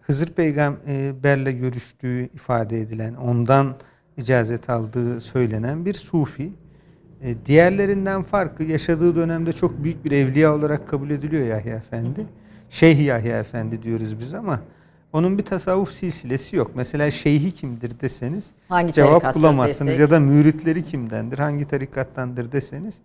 [0.00, 3.76] Hızır Peygamberle görüştüğü ifade edilen, ondan
[4.16, 6.52] icazet aldığı söylenen bir sufi.
[7.46, 12.26] Diğerlerinden farkı yaşadığı dönemde çok büyük bir evliya olarak kabul ediliyor Yahya Efendi.
[12.70, 14.60] Şeyh Yahya Efendi diyoruz biz ama
[15.12, 16.70] onun bir tasavvuf silsilesi yok.
[16.74, 20.00] Mesela şeyhi kimdir deseniz Hangi cevap bulamazsınız desek?
[20.00, 23.00] ya da müritleri kimdendir, hangi tarikattandır deseniz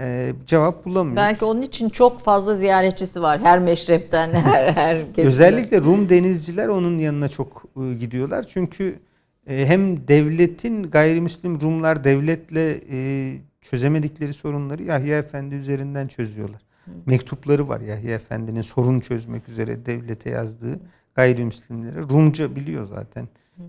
[0.00, 1.16] e, cevap bulamıyoruz.
[1.16, 6.98] Belki onun için çok fazla ziyaretçisi var her meşrepten her her Özellikle Rum denizciler onun
[6.98, 8.46] yanına çok e, gidiyorlar.
[8.48, 8.98] Çünkü
[9.46, 16.60] e, hem devletin gayrimüslim Rumlar devletle e, çözemedikleri sorunları Yahya Efendi üzerinden çözüyorlar.
[16.84, 16.90] Hı.
[17.06, 20.80] Mektupları var Yahya Efendi'nin sorun çözmek üzere devlete yazdığı
[21.16, 22.02] gayrimüslimlere.
[22.02, 23.28] Rumca biliyor zaten.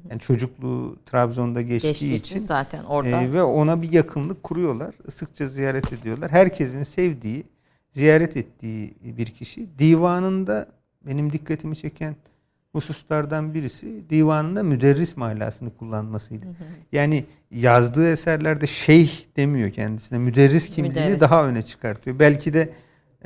[0.09, 4.95] Yani çocukluğu Trabzon'da geçtiği, geçtiği için, zaten orada e, ve ona bir yakınlık kuruyorlar.
[5.09, 6.31] Sıkça ziyaret ediyorlar.
[6.31, 7.43] Herkesin sevdiği,
[7.91, 9.79] ziyaret ettiği bir kişi.
[9.79, 10.67] Divanında
[11.05, 12.15] benim dikkatimi çeken
[12.71, 16.45] hususlardan birisi divanında müderris mahlasını kullanmasıydı.
[16.45, 16.53] Hı hı.
[16.91, 20.19] Yani yazdığı eserlerde şeyh demiyor kendisine.
[20.19, 21.21] Müderris kimliğini müderris.
[21.21, 22.19] daha öne çıkartıyor.
[22.19, 22.69] Belki de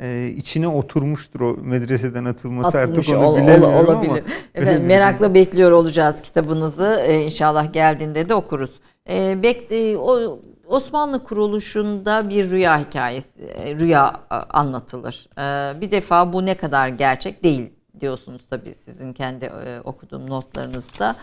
[0.02, 4.10] e, içine oturmuştur o medreseden atılması Atılmış, artık onu ol, bilemiyorum ol, olabilir.
[4.10, 4.20] ama.
[4.54, 7.02] Efendim, merakla bekliyor olacağız kitabınızı.
[7.06, 8.70] Ee, inşallah geldiğinde de okuruz.
[9.08, 15.28] E, o Osmanlı kuruluşunda bir rüya hikayesi, e, rüya anlatılır.
[15.38, 21.16] Ee, bir defa bu ne kadar gerçek değil diyorsunuz tabii sizin kendi e, okuduğum notlarınızda.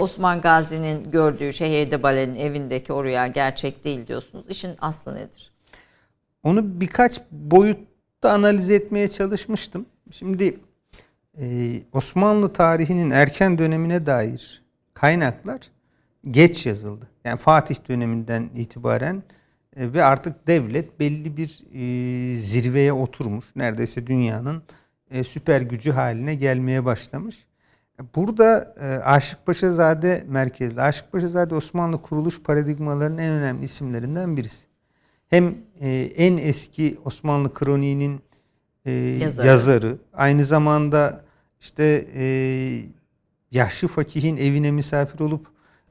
[0.00, 4.44] Osman Gazi'nin gördüğü Şeyh Edebale'nin evindeki o rüya gerçek değil diyorsunuz.
[4.48, 5.52] İşin aslı nedir?
[6.42, 7.78] Onu birkaç boyut
[8.24, 9.86] da analiz etmeye çalışmıştım.
[10.10, 10.60] Şimdi
[11.40, 14.62] e, Osmanlı tarihinin erken dönemine dair
[14.94, 15.60] kaynaklar
[16.30, 17.08] geç yazıldı.
[17.24, 19.22] Yani Fatih döneminden itibaren
[19.76, 23.44] e, ve artık devlet belli bir e, zirveye oturmuş.
[23.56, 24.62] Neredeyse dünyanın
[25.10, 27.46] e, süper gücü haline gelmeye başlamış.
[28.14, 30.80] Burada e, Aşık Paşazade merkezli.
[30.80, 34.73] Aşık Paşazade Osmanlı kuruluş paradigmalarının en önemli isimlerinden birisi
[35.30, 38.20] hem e, en eski Osmanlı kroniğinin
[38.86, 39.46] e, yazarı.
[39.46, 41.24] yazarı, aynı zamanda
[41.60, 42.24] işte e,
[43.50, 45.46] yaşlı fakihin evine misafir olup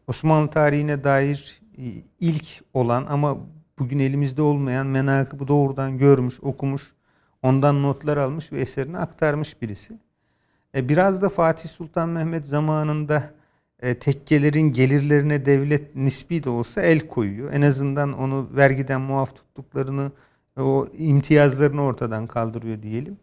[0.07, 1.83] Osmanlı tarihine dair e,
[2.19, 3.37] ilk olan ama
[3.79, 6.93] bugün elimizde olmayan menakıbı doğrudan görmüş, okumuş,
[7.41, 9.99] ondan notlar almış ve eserini aktarmış birisi.
[10.75, 13.33] E, biraz da Fatih Sultan Mehmet zamanında
[13.83, 17.53] e, tekkelerin gelirlerine devlet nispi de olsa el koyuyor.
[17.53, 20.11] En azından onu vergiden muaf tuttuklarını
[20.59, 23.17] o imtiyazlarını ortadan kaldırıyor diyelim.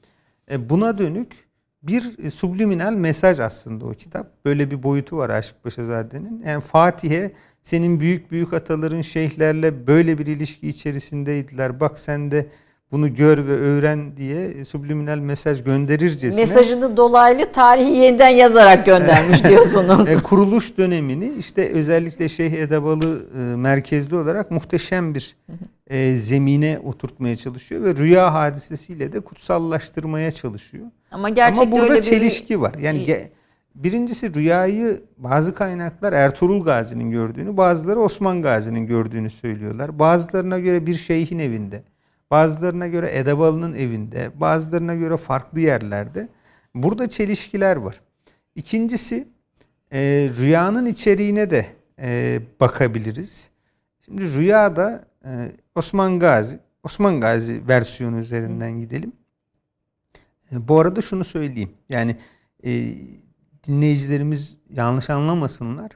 [0.51, 1.33] E, buna dönük
[1.83, 4.45] bir subliminal mesaj aslında o kitap.
[4.45, 6.43] Böyle bir boyutu var Aşık Paşazade'nin.
[6.47, 7.33] Yani Fatih'e
[7.63, 11.81] senin büyük büyük ataların şeyhlerle böyle bir ilişki içerisindeydiler.
[11.81, 12.47] Bak sen de
[12.93, 16.41] bunu gör ve öğren diye subliminal mesaj gönderircesine.
[16.47, 20.09] Mesajını dolaylı tarihi yeniden yazarak göndermiş diyorsunuz.
[20.09, 25.37] e, kuruluş dönemini işte özellikle Şeyh Edebalı e, merkezli olarak muhteşem bir
[25.87, 30.87] e, zemine oturtmaya çalışıyor ve rüya hadisesiyle de kutsallaştırmaya çalışıyor.
[31.11, 32.61] Ama gerçekten Ama burada öyle çelişki bir...
[32.61, 32.75] var.
[32.83, 33.29] Yani ge-
[33.75, 39.99] birincisi rüyayı bazı kaynaklar Ertuğrul Gazi'nin gördüğünü, bazıları Osman Gazi'nin gördüğünü söylüyorlar.
[39.99, 41.83] Bazılarına göre bir şeyhin evinde
[42.31, 46.29] Bazılarına göre Edebalı'nın evinde, bazılarına göre farklı yerlerde.
[46.75, 48.01] Burada çelişkiler var.
[48.55, 49.29] İkincisi
[49.93, 50.01] e,
[50.39, 51.67] rüyanın içeriğine de
[51.99, 53.51] e, bakabiliriz.
[54.05, 59.13] Şimdi rüyada e, Osman Gazi, Osman Gazi versiyonu üzerinden gidelim.
[60.53, 61.73] E, bu arada şunu söyleyeyim.
[61.89, 62.17] Yani
[62.65, 62.95] e,
[63.67, 65.91] dinleyicilerimiz yanlış anlamasınlar.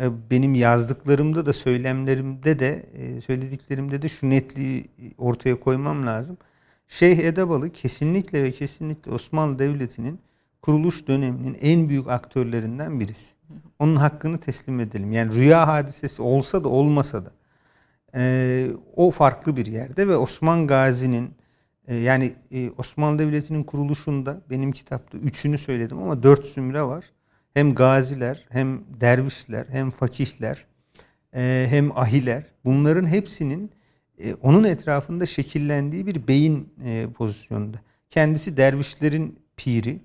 [0.00, 4.84] E, benim yazdıklarımda da söylemlerimde de e, söylediklerimde de şu netliği
[5.18, 6.36] ortaya koymam lazım.
[6.88, 10.20] Şeyh Edebalı kesinlikle ve kesinlikle Osmanlı Devleti'nin
[10.62, 13.34] kuruluş döneminin en büyük aktörlerinden birisi.
[13.78, 15.12] Onun hakkını teslim edelim.
[15.12, 17.32] Yani rüya hadisesi olsa da olmasa da
[18.14, 21.34] e, o farklı bir yerde ve Osman Gazi'nin
[21.88, 22.34] yani
[22.78, 27.04] Osmanlı Devleti'nin kuruluşunda benim kitapta üçünü söyledim ama dört zümre var
[27.54, 30.66] hem gaziler, hem dervişler, hem fakihler,
[31.34, 33.70] e, hem ahiler bunların hepsinin
[34.18, 37.76] e, onun etrafında şekillendiği bir beyin e, pozisyonunda.
[38.10, 40.00] Kendisi dervişlerin piri,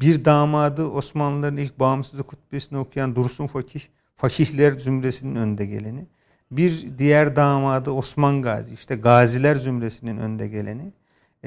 [0.00, 3.80] bir damadı Osmanlıların ilk bağımsızlık hutbesini okuyan Dursun Fakih,
[4.16, 6.06] fakihler zümresinin önde geleni.
[6.50, 8.74] Bir diğer damadı Osman Gazi.
[8.74, 10.92] işte Gaziler zümresinin önde geleni.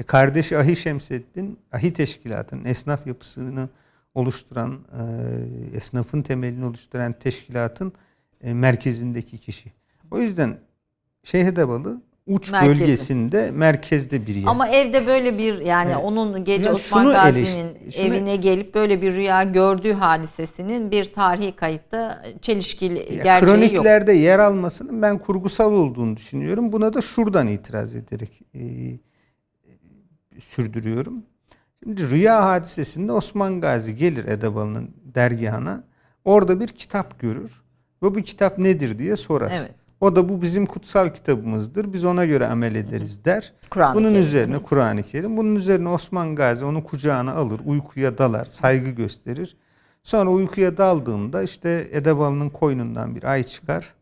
[0.06, 3.68] Kardeşi Ahi Şemseddin, Ahi Teşkilatı'nın esnaf yapısını
[4.14, 7.92] oluşturan, e, esnafın temelini oluşturan teşkilatın
[8.40, 9.72] e, merkezindeki kişi.
[10.10, 10.58] O yüzden
[11.22, 12.80] Şeyh Edebalı uç Merkezi.
[12.80, 14.46] bölgesinde merkezde bir yer.
[14.46, 16.04] Ama evde böyle bir yani evet.
[16.04, 22.22] onun gece ya Osman Gazi'nin evine gelip böyle bir rüya gördüğü hadisesinin bir tarihi kayıtta
[22.42, 23.84] çelişkili ya, gerçeği kroniklerde yok.
[23.84, 26.72] Kroniklerde yer almasının ben kurgusal olduğunu düşünüyorum.
[26.72, 28.62] Buna da şuradan itiraz ederek e,
[30.40, 31.22] sürdürüyorum.
[31.84, 35.84] Şimdi rüya hadisesinde Osman Gazi gelir Edebalı'nın dergahına.
[36.24, 37.62] Orada bir kitap görür.
[38.02, 39.52] Ve bu kitap nedir diye sorar.
[39.54, 39.74] Evet.
[40.00, 41.92] O da bu bizim kutsal kitabımızdır.
[41.92, 43.52] Biz ona göre amel ederiz der.
[43.94, 44.22] Bunun Kerim.
[44.22, 45.36] üzerine Kur'an-ı Kerim.
[45.36, 49.56] Bunun üzerine Osman Gazi onu kucağına alır, uykuya dalar, saygı gösterir.
[50.02, 53.94] Sonra uykuya daldığında işte Edebalı'nın koynundan bir ay çıkar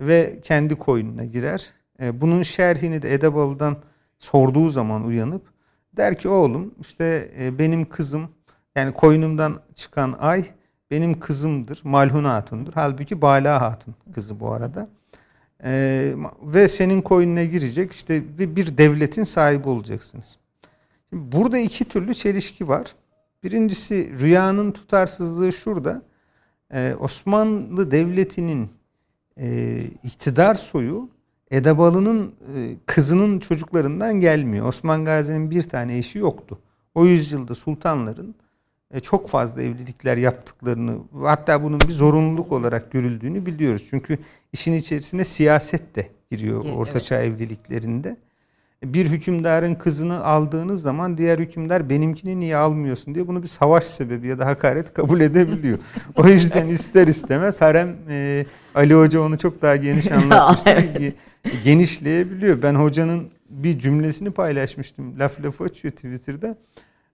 [0.00, 1.70] ve kendi koynuna girer.
[2.02, 3.76] E, bunun şerhini de Edebalı'dan
[4.18, 5.51] sorduğu zaman uyanıp
[5.96, 8.28] der ki oğlum işte e, benim kızım
[8.76, 10.44] yani koynumdan çıkan ay
[10.90, 11.80] benim kızımdır.
[11.84, 12.72] Malhun Hatun'dur.
[12.74, 14.88] Halbuki Bala Hatun kızı bu arada.
[15.64, 20.38] Ee, ve senin koyununa girecek işte bir, devletin sahibi olacaksınız.
[21.12, 22.94] Burada iki türlü çelişki var.
[23.42, 26.02] Birincisi rüyanın tutarsızlığı şurada.
[26.74, 28.70] Ee, Osmanlı Devleti'nin
[29.40, 31.08] e, iktidar soyu
[31.52, 34.66] Edebalı'nın e, kızının çocuklarından gelmiyor.
[34.66, 36.58] Osman Gazi'nin bir tane eşi yoktu.
[36.94, 38.34] O yüzyılda sultanların
[38.90, 43.86] e, çok fazla evlilikler yaptıklarını hatta bunun bir zorunluluk olarak görüldüğünü biliyoruz.
[43.90, 44.18] Çünkü
[44.52, 46.76] işin içerisine siyaset de giriyor evet.
[46.76, 48.16] ortaçağ evliliklerinde.
[48.84, 54.26] Bir hükümdarın kızını aldığınız zaman diğer hükümdar benimkini niye almıyorsun diye bunu bir savaş sebebi
[54.28, 55.78] ya da hakaret kabul edebiliyor.
[56.16, 61.14] o yüzden ister istemez harem e, Ali Hoca onu çok daha geniş anlatmıştı.
[61.64, 62.62] genişleyebiliyor.
[62.62, 65.18] Ben hocanın bir cümlesini paylaşmıştım.
[65.18, 66.56] Laf lafı açıyor Twitter'da.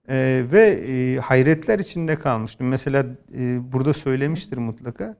[0.09, 2.67] Ee, ve e, hayretler içinde kalmıştım.
[2.67, 3.05] Mesela
[3.37, 5.15] e, burada söylemiştir mutlaka.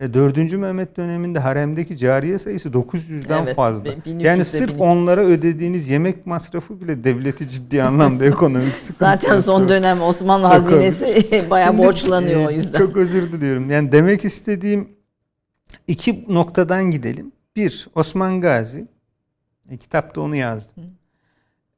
[0.00, 0.52] E, 4.
[0.52, 3.88] Mehmet döneminde haremdeki cariye sayısı 900'den evet, fazla.
[4.18, 4.80] Yani sırf 1200.
[4.80, 9.04] onlara ödediğiniz yemek masrafı bile devleti ciddi anlamda ekonomik sıkıntı.
[9.04, 12.78] Zaten son dönem Osmanlı hazinesi bayağı borçlanıyor o yüzden.
[12.78, 13.70] Çok özür diliyorum.
[13.70, 14.88] Yani demek istediğim
[15.86, 17.32] iki noktadan gidelim.
[17.56, 18.88] Bir, Osman Gazi.
[19.70, 20.84] E, kitapta onu yazdım.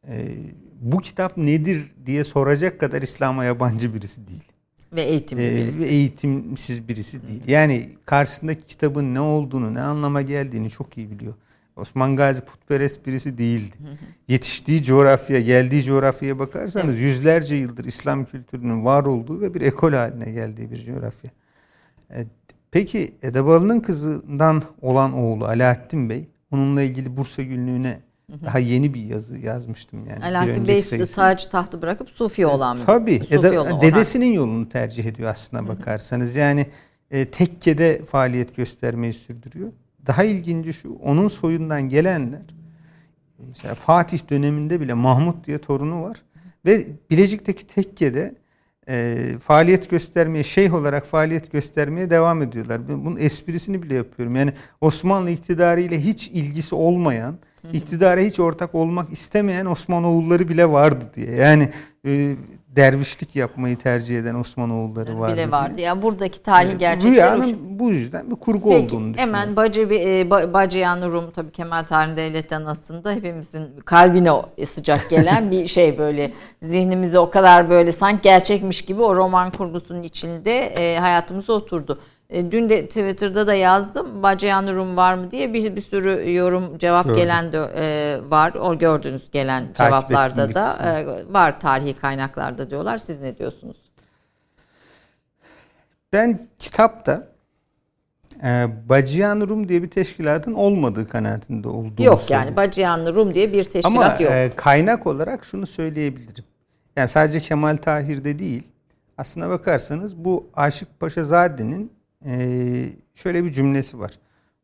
[0.08, 0.36] E,
[0.80, 4.51] bu kitap nedir diye soracak kadar İslam'a yabancı birisi değil.
[4.92, 5.80] Ve eğitimli ee, birisi.
[5.80, 7.42] Ve eğitimsiz birisi değil.
[7.46, 11.34] Yani karşısındaki kitabın ne olduğunu, ne anlama geldiğini çok iyi biliyor.
[11.76, 13.76] Osman Gazi putperest birisi değildi.
[14.28, 17.04] Yetiştiği coğrafya, geldiği coğrafyaya bakarsanız evet.
[17.04, 21.30] yüzlerce yıldır İslam kültürünün var olduğu ve bir ekol haline geldiği bir coğrafya.
[22.10, 22.26] E,
[22.70, 28.00] peki Edebalı'nın kızından olan oğlu Alaaddin Bey onunla ilgili Bursa günlüğüne
[28.44, 30.24] daha yeni bir yazı yazmıştım yani.
[30.24, 32.82] Alaaddin Bey sadece tahtı bırakıp Sufi olan mı?
[32.86, 33.18] Tabii.
[33.18, 36.36] Sufi ya da dedesinin yolunu tercih ediyor aslına bakarsanız.
[36.36, 36.66] Yani
[37.10, 39.72] e, tekkede faaliyet göstermeyi sürdürüyor.
[40.06, 42.42] Daha ilginci şu onun soyundan gelenler
[43.48, 46.22] mesela Fatih döneminde bile Mahmut diye torunu var.
[46.66, 48.34] Ve Bilecik'teki tekkede
[48.88, 52.88] e, faaliyet göstermeye, şeyh olarak faaliyet göstermeye devam ediyorlar.
[52.88, 54.36] Bunun esprisini bile yapıyorum.
[54.36, 57.38] Yani Osmanlı iktidarı ile hiç ilgisi olmayan,
[57.72, 61.34] iktidara hiç ortak olmak istemeyen Osmanoğulları bile vardı diye.
[61.34, 61.68] Yani
[62.06, 62.36] e,
[62.76, 65.32] dervişlik yapmayı tercih eden Osmanoğulları vardı.
[65.32, 65.76] Bile vardı.
[65.76, 65.86] Diye.
[65.86, 67.12] Yani buradaki tarihi gerçekler.
[67.12, 69.18] Rüyanın bu yüzden bir kurgu Peki, olduğunu düşünüyorum.
[69.18, 74.30] Hemen Bacı, e, Bacıyan Rum tabii Kemal Tahir Devlet'ten aslında hepimizin kalbine
[74.66, 76.32] sıcak gelen bir şey böyle
[76.62, 81.98] zihnimize o kadar böyle sanki gerçekmiş gibi o roman kurgusunun içinde e, hayatımıza oturdu.
[82.32, 84.22] E, dün de Twitter'da da yazdım.
[84.22, 87.16] Bacıyan Rum var mı diye bir, bir sürü yorum cevap Gördüm.
[87.16, 88.54] gelen de e, var.
[88.54, 92.98] O gördüğünüz gelen Takip cevaplarda da e, var tarihi kaynaklarda diyorlar.
[92.98, 93.76] Siz ne diyorsunuz?
[96.12, 97.28] Ben kitapta
[98.44, 102.46] e, Bacıyan Rum diye bir teşkilatın olmadığı kanaatinde olduğunu Yok söyleyeyim.
[102.46, 104.20] yani Bacıyan Rum diye bir teşkilat Ama, yok.
[104.20, 106.44] Ama e, kaynak olarak şunu söyleyebilirim.
[106.96, 108.62] Yani sadece Kemal Tahir'de değil.
[109.18, 112.01] Aslına bakarsanız bu Aşık Paşazade'nin ee,
[113.14, 114.18] şöyle bir cümlesi var.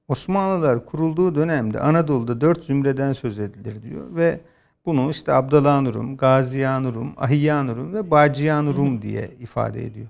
[0.09, 4.41] Osmanlılar kurulduğu dönemde Anadolu'da dört zümreden söz edilir diyor ve
[4.87, 10.07] bunu işte Abdalanurum, Gaziyanurum, Ahiyyanurum ve Bacıyanurum diye ifade ediyor.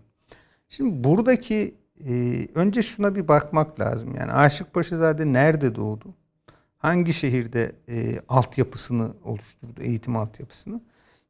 [0.68, 1.74] Şimdi buradaki
[2.08, 4.14] e, önce şuna bir bakmak lazım.
[4.14, 6.14] Yani Aşık Paşazade nerede doğdu?
[6.78, 10.80] Hangi şehirde e, altyapısını oluşturdu, eğitim altyapısını?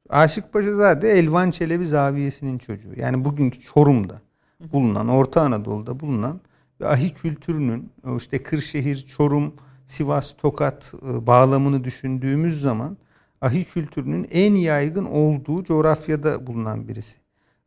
[0.09, 2.93] Aşık Paşazade Elvan Çelebi Zaviyesi'nin çocuğu.
[2.97, 4.21] Yani bugünkü Çorum'da
[4.61, 6.41] bulunan, Orta Anadolu'da bulunan
[6.81, 9.55] ve ahi kültürünün işte Kırşehir, Çorum
[9.87, 12.97] Sivas, Tokat e, bağlamını düşündüğümüz zaman
[13.41, 17.19] ahi kültürünün en yaygın olduğu coğrafyada bulunan birisi.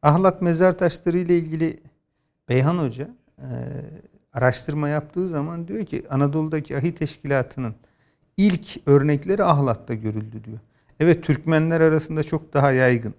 [0.02, 1.80] Ahlat mezar taşları ile ilgili
[2.50, 3.48] Beyhan Hoca e,
[4.34, 7.76] araştırma yaptığı zaman diyor ki Anadolu'daki ahi teşkilatının
[8.38, 10.60] ilk örnekleri Ahlat'ta görüldü diyor.
[11.00, 13.14] Evet Türkmenler arasında çok daha yaygın.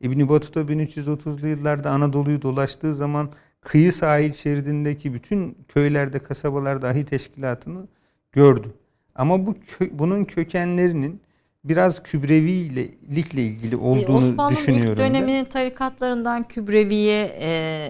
[0.00, 3.30] İbn Battuta 1330'lu yıllarda Anadolu'yu dolaştığı zaman
[3.60, 7.88] kıyı sahil şeridindeki bütün köylerde, kasabalarda ahi teşkilatını
[8.32, 8.74] gördü.
[9.14, 11.20] Ama bu kö bunun kökenlerinin
[11.64, 14.92] biraz Kübrevilikle ilgili olduğunu Osmanlı düşünüyorum.
[14.92, 15.50] Osmanlı ilk döneminin ben.
[15.50, 17.88] tarikatlarından Kübreviye e,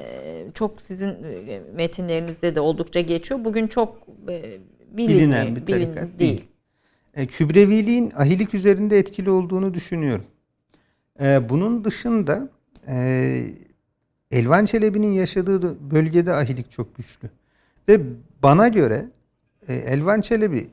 [0.54, 3.44] çok sizin e, metinlerinizde de oldukça geçiyor.
[3.44, 4.42] Bugün çok e,
[4.90, 6.18] bilinmiyor, bilinen bir tarikat bilin, değil.
[6.18, 6.44] değil.
[7.14, 10.24] E, Kübreviliğin ahilik üzerinde etkili olduğunu düşünüyorum.
[11.20, 12.48] E, bunun dışında
[12.88, 13.44] e,
[14.30, 17.30] Elvan Çelebi'nin yaşadığı bölgede ahilik çok güçlü.
[17.88, 18.00] Ve
[18.42, 19.06] bana göre
[19.68, 20.70] e, Elvan Çelebi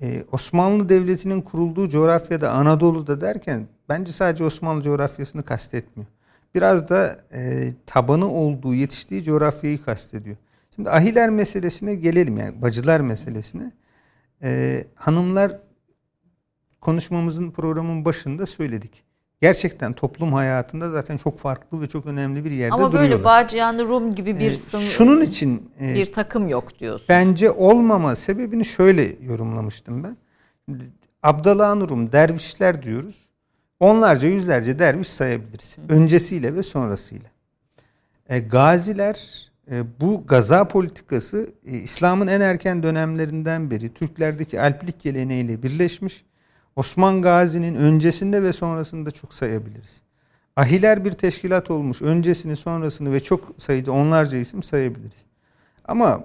[0.00, 6.08] e, Osmanlı Devleti'nin kurulduğu coğrafyada Anadolu'da derken bence sadece Osmanlı coğrafyasını kastetmiyor.
[6.54, 10.36] Biraz da e, tabanı olduğu, yetiştiği coğrafyayı kastediyor.
[10.74, 13.72] Şimdi ahiler meselesine gelelim yani bacılar meselesine.
[14.42, 15.60] E, hanımlar
[16.80, 19.05] konuşmamızın programın başında söyledik.
[19.40, 23.10] Gerçekten toplum hayatında zaten çok farklı ve çok önemli bir yerde Ama duruyorlar.
[23.10, 27.06] böyle Bağcıyanlı Rum gibi bir ee, sınır, şunun için e, bir takım yok diyorsun.
[27.08, 30.16] Bence olmama sebebini şöyle yorumlamıştım ben.
[31.22, 33.26] Abdallah Rum dervişler diyoruz.
[33.80, 35.76] Onlarca yüzlerce derviş sayabiliriz.
[35.88, 37.30] Öncesiyle ve sonrasıyla.
[38.28, 45.62] E, gaziler e, bu gaza politikası e, İslam'ın en erken dönemlerinden beri Türklerdeki alplik geleneğiyle
[45.62, 46.24] birleşmiş
[46.76, 50.02] Osman Gazi'nin öncesinde ve sonrasında çok sayabiliriz.
[50.56, 52.02] Ahiler bir teşkilat olmuş.
[52.02, 55.24] Öncesini, sonrasını ve çok sayıda onlarca isim sayabiliriz.
[55.84, 56.24] Ama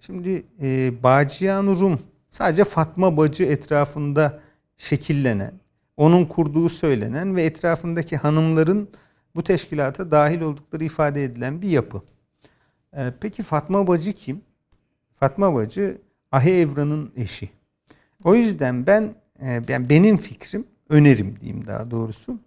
[0.00, 2.00] şimdi e, Bağcıyan Rum
[2.30, 4.40] sadece Fatma Bacı etrafında
[4.76, 5.52] şekillenen,
[5.96, 8.88] onun kurduğu söylenen ve etrafındaki hanımların
[9.34, 12.02] bu teşkilata dahil oldukları ifade edilen bir yapı.
[12.96, 14.40] E, peki Fatma Bacı kim?
[15.20, 15.98] Fatma Bacı
[16.32, 17.50] Ahi Evran'ın eşi.
[18.24, 19.14] O yüzden ben
[19.68, 22.38] yani benim fikrim, önerim diyeyim daha doğrusu.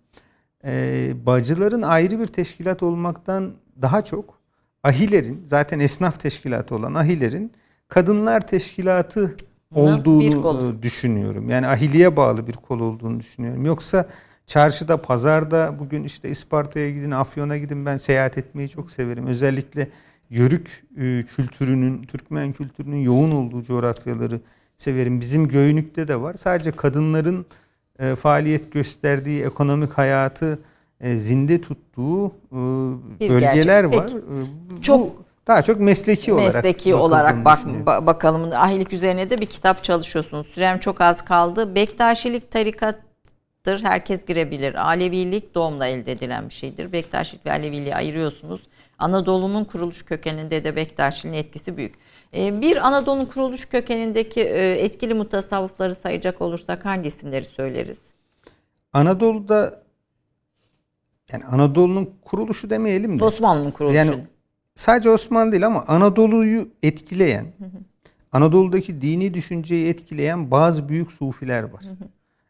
[0.66, 4.40] E, bacıların ayrı bir teşkilat olmaktan daha çok
[4.84, 7.52] ahilerin zaten esnaf teşkilatı olan ahilerin
[7.88, 9.36] kadınlar teşkilatı
[9.76, 11.50] olduğunu düşünüyorum.
[11.50, 13.66] Yani ahiliye bağlı bir kol olduğunu düşünüyorum.
[13.66, 14.08] Yoksa
[14.48, 19.28] çarşıda, pazarda bugün işte Isparta'ya gidin, Afyon'a gidin ben seyahat etmeyi çok severim.
[19.28, 19.88] Özellikle
[20.30, 24.40] Yörük e, kültürünün, Türkmen kültürünün yoğun olduğu coğrafyaları
[24.78, 25.22] severim.
[25.22, 26.34] Bizim Göynük'te de var.
[26.34, 27.46] Sadece kadınların
[28.00, 30.60] e, faaliyet gösterdiği ekonomik hayatı
[31.02, 34.00] e, zinde tuttuğu e, bölgeler gerçek.
[34.00, 34.08] var.
[34.08, 34.80] Peki.
[34.80, 35.12] E, çok
[35.48, 37.60] daha çok mesleki, olarak mesleki olarak bak
[38.06, 38.52] bakalım.
[38.54, 40.48] Ahilik üzerine de bir kitap çalışıyorsunuz.
[40.48, 41.76] Sürem çok az kaldı.
[41.76, 43.84] Bektaşilik tarikattır.
[43.84, 44.88] Herkes girebilir.
[44.88, 46.92] Alevilik doğumla elde edilen bir şeydir.
[46.92, 48.62] Bektaşilik ve Aleviliği ayırıyorsunuz.
[49.00, 51.96] Anadolu'nun kuruluş kökeninde de Bektaşiliğin etkisi büyük.
[52.34, 58.02] Ee, bir Anadolu'nun kuruluş kökenindeki e, etkili mutasavvıfları sayacak olursak hangi isimleri söyleriz?
[58.94, 59.84] Anadolu'da
[61.32, 63.24] yani Anadolu'nun kuruluşu demeyelim de.
[63.24, 63.98] Osmanlı'nın kuruluşu.
[63.98, 64.16] Yani
[64.76, 67.46] sadece Osmanlı değil ama Anadolu'yu etkileyen,
[68.32, 71.84] Anadolu'daki dini düşünceyi etkileyen bazı büyük sufiler var.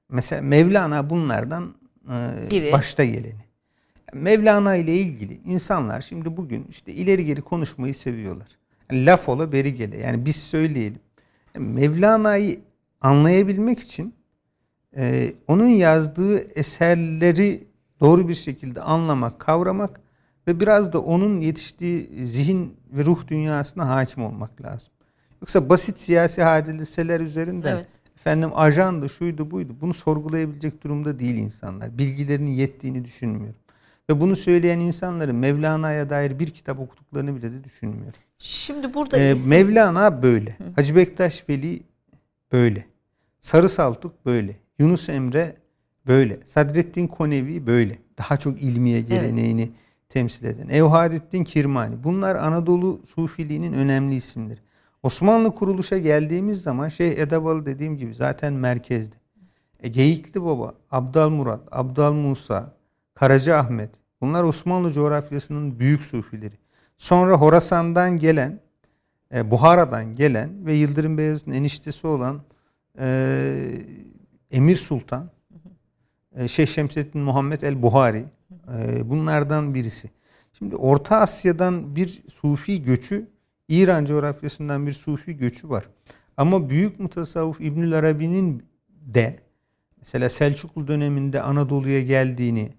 [0.09, 1.75] Mesela Mevlana bunlardan
[2.09, 2.71] e, Biri.
[2.71, 3.45] başta geleni.
[4.13, 8.47] Mevlana ile ilgili insanlar şimdi bugün işte ileri geri konuşmayı seviyorlar.
[8.91, 9.97] Laf ola beri gele.
[9.97, 10.99] Yani biz söyleyelim.
[11.57, 12.59] Mevlana'yı
[13.01, 14.13] anlayabilmek için
[14.97, 17.67] e, onun yazdığı eserleri
[17.99, 20.01] doğru bir şekilde anlamak, kavramak
[20.47, 24.89] ve biraz da onun yetiştiği zihin ve ruh dünyasına hakim olmak lazım.
[25.41, 27.87] Yoksa basit siyasi hadiseler üzerinden evet.
[28.15, 31.97] efendim ajandı, şuydu, buydu bunu sorgulayabilecek durumda değil insanlar.
[31.97, 33.59] Bilgilerinin yettiğini düşünmüyorum.
[34.09, 38.19] Ve bunu söyleyen insanların Mevlana'ya dair bir kitap okuduklarını bile de düşünmüyorum.
[38.37, 39.49] Şimdi burada ee, isim...
[39.49, 40.51] Mevlana böyle.
[40.51, 40.63] Hı.
[40.75, 41.83] Hacı Bektaş Veli
[42.51, 42.85] böyle.
[43.41, 44.55] Sarı Saltuk böyle.
[44.79, 45.55] Yunus Emre
[46.07, 46.39] böyle.
[46.45, 47.95] Sadreddin Konevi böyle.
[48.17, 49.73] Daha çok ilmiye geleneğini evet.
[50.09, 50.69] temsil eden.
[50.69, 52.03] Evhadettin Kirmani.
[52.03, 54.59] Bunlar Anadolu Sufiliğinin önemli isimleri.
[55.03, 59.15] Osmanlı kuruluşa geldiğimiz zaman Şeyh Edebalı dediğim gibi zaten merkezde.
[59.83, 62.73] E, Geyikli Baba, Abdal Murat, Abdal Musa,
[63.13, 63.89] Karaca Ahmet.
[64.21, 66.55] Bunlar Osmanlı coğrafyasının büyük sufileri.
[66.97, 68.59] Sonra Horasan'dan gelen,
[69.33, 72.41] e, Buhara'dan gelen ve Yıldırım Beyazıt'ın eniştesi olan
[72.99, 73.71] e,
[74.51, 75.29] Emir Sultan,
[76.35, 78.25] e, Şeyh Şemsettin Muhammed el Buhari
[78.77, 80.09] e, bunlardan birisi.
[80.57, 83.27] Şimdi Orta Asya'dan bir Sufi göçü,
[83.67, 85.89] İran coğrafyasından bir Sufi göçü var.
[86.37, 89.39] Ama büyük mutasavvuf İbnül Arabi'nin de
[89.97, 92.73] mesela Selçuklu döneminde Anadolu'ya geldiğini,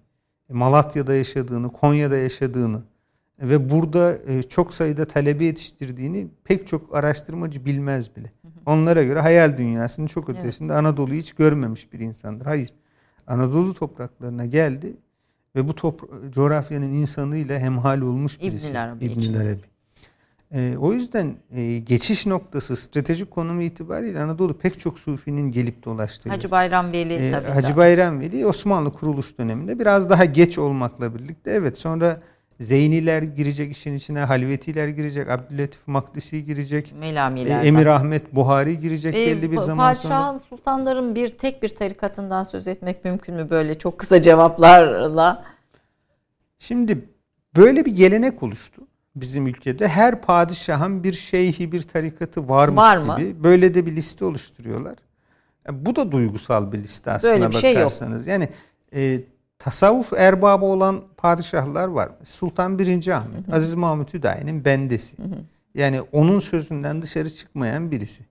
[0.49, 2.81] Malatya'da yaşadığını, Konya'da yaşadığını
[3.39, 8.29] ve burada e, çok sayıda talebe yetiştirdiğini pek çok araştırmacı bilmez bile.
[8.65, 10.79] Onlara göre hayal dünyasının çok ötesinde evet.
[10.81, 12.45] Anadolu'yu hiç görmemiş bir insandır.
[12.45, 12.73] Hayır.
[13.27, 14.97] Anadolu topraklarına geldi
[15.55, 18.69] ve bu top coğrafyanın insanıyla hemhal olmuş birisi.
[18.69, 19.05] İbn Arabi.
[19.05, 19.61] İbn Arabi.
[20.51, 26.29] E, o yüzden e, geçiş noktası stratejik konumu itibariyle Anadolu pek çok sufinin gelip dolaştığı.
[26.29, 27.47] Hacı Bayram Veli e, tabii.
[27.47, 27.77] Hacı da.
[27.77, 32.21] Bayram Veli Osmanlı kuruluş döneminde biraz daha geç olmakla birlikte evet sonra
[32.59, 37.65] Zeyniler girecek işin içine, Halvetiler girecek, Abdülatif Makdisi girecek, Melamilerden.
[37.65, 40.19] Emir Ahmet Buhari girecek e, belli bir zaman padişahın, sonra.
[40.19, 45.43] Padişahın, sultanların bir tek bir tarikatından söz etmek mümkün mü böyle çok kısa cevaplarla?
[46.59, 47.09] Şimdi
[47.55, 48.81] böyle bir gelenek oluştu
[49.15, 49.87] bizim ülkede.
[49.87, 53.15] Her padişahın bir şeyhi, bir tarikatı varmış Var mı?
[53.17, 53.43] gibi.
[53.43, 54.95] Böyle de bir liste oluşturuyorlar.
[55.67, 58.25] Yani bu da duygusal bir liste aslında böyle bir bakarsanız.
[58.25, 58.41] Şey yok.
[58.41, 58.49] Yani
[58.95, 59.21] e,
[59.59, 62.09] tasavvuf erbabı olan padişahlar var.
[62.23, 63.07] Sultan 1.
[63.07, 63.55] Ahmet, hı hı.
[63.55, 65.17] Aziz Mahmut Hüdayi'nin bendesi.
[65.17, 65.35] Hı hı.
[65.75, 68.25] Yani onun sözünden dışarı çıkmayan birisi.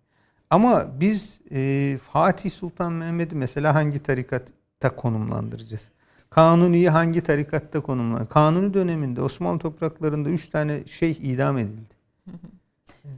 [0.51, 5.91] Ama biz e, Fatih Sultan Mehmet'i mesela hangi tarikatta konumlandıracağız?
[6.31, 8.33] Kanuni'yi hangi tarikatta konumlandıracağız?
[8.33, 11.95] Kanuni döneminde Osmanlı topraklarında üç tane şeyh idam edildi.
[12.25, 12.56] Hı hı.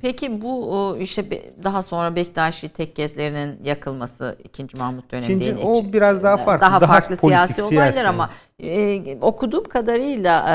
[0.03, 1.25] Peki bu işte
[1.65, 4.77] daha sonra Bektaşi tekkeslerinin yakılması 2.
[4.77, 6.67] Mahmut döneminde o biraz daha farklı.
[6.67, 8.09] Daha, daha farklı politik, siyasi olaylar siyasi.
[8.09, 8.31] ama
[8.63, 10.47] e, okuduğum kadarıyla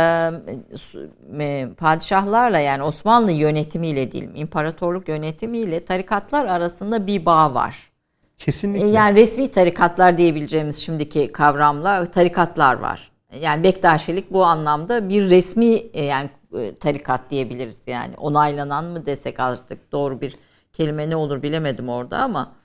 [1.39, 7.93] e, padişahlarla yani Osmanlı yönetimiyle değil imparatorluk yönetimiyle tarikatlar arasında bir bağ var.
[8.37, 8.87] Kesinlikle.
[8.87, 13.11] Yani resmi tarikatlar diyebileceğimiz şimdiki kavramla tarikatlar var.
[13.41, 16.42] Yani Bektaşilik bu anlamda bir resmi e, yani e,
[16.79, 18.15] tarikat diyebiliriz yani.
[18.17, 20.35] Onaylanan mı desek artık doğru bir
[20.73, 22.55] kelime ne olur bilemedim orada ama.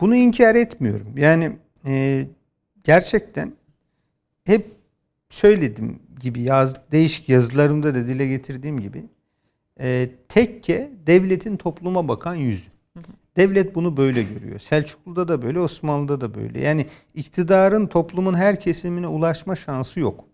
[0.00, 1.18] Bunu inkar etmiyorum.
[1.18, 1.56] Yani
[1.86, 2.26] e,
[2.84, 3.52] gerçekten
[4.44, 4.76] hep
[5.30, 9.04] söyledim gibi yaz, değişik yazılarımda da dile getirdiğim gibi
[9.80, 12.70] e, tekke devletin topluma bakan yüzü.
[13.36, 14.58] Devlet bunu böyle görüyor.
[14.58, 16.60] Selçuklu'da da böyle, Osmanlı'da da böyle.
[16.60, 20.24] Yani iktidarın toplumun her kesimine ulaşma şansı yok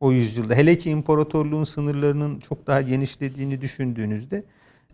[0.00, 0.54] o yüzyılda.
[0.54, 4.44] Hele ki imparatorluğun sınırlarının çok daha genişlediğini düşündüğünüzde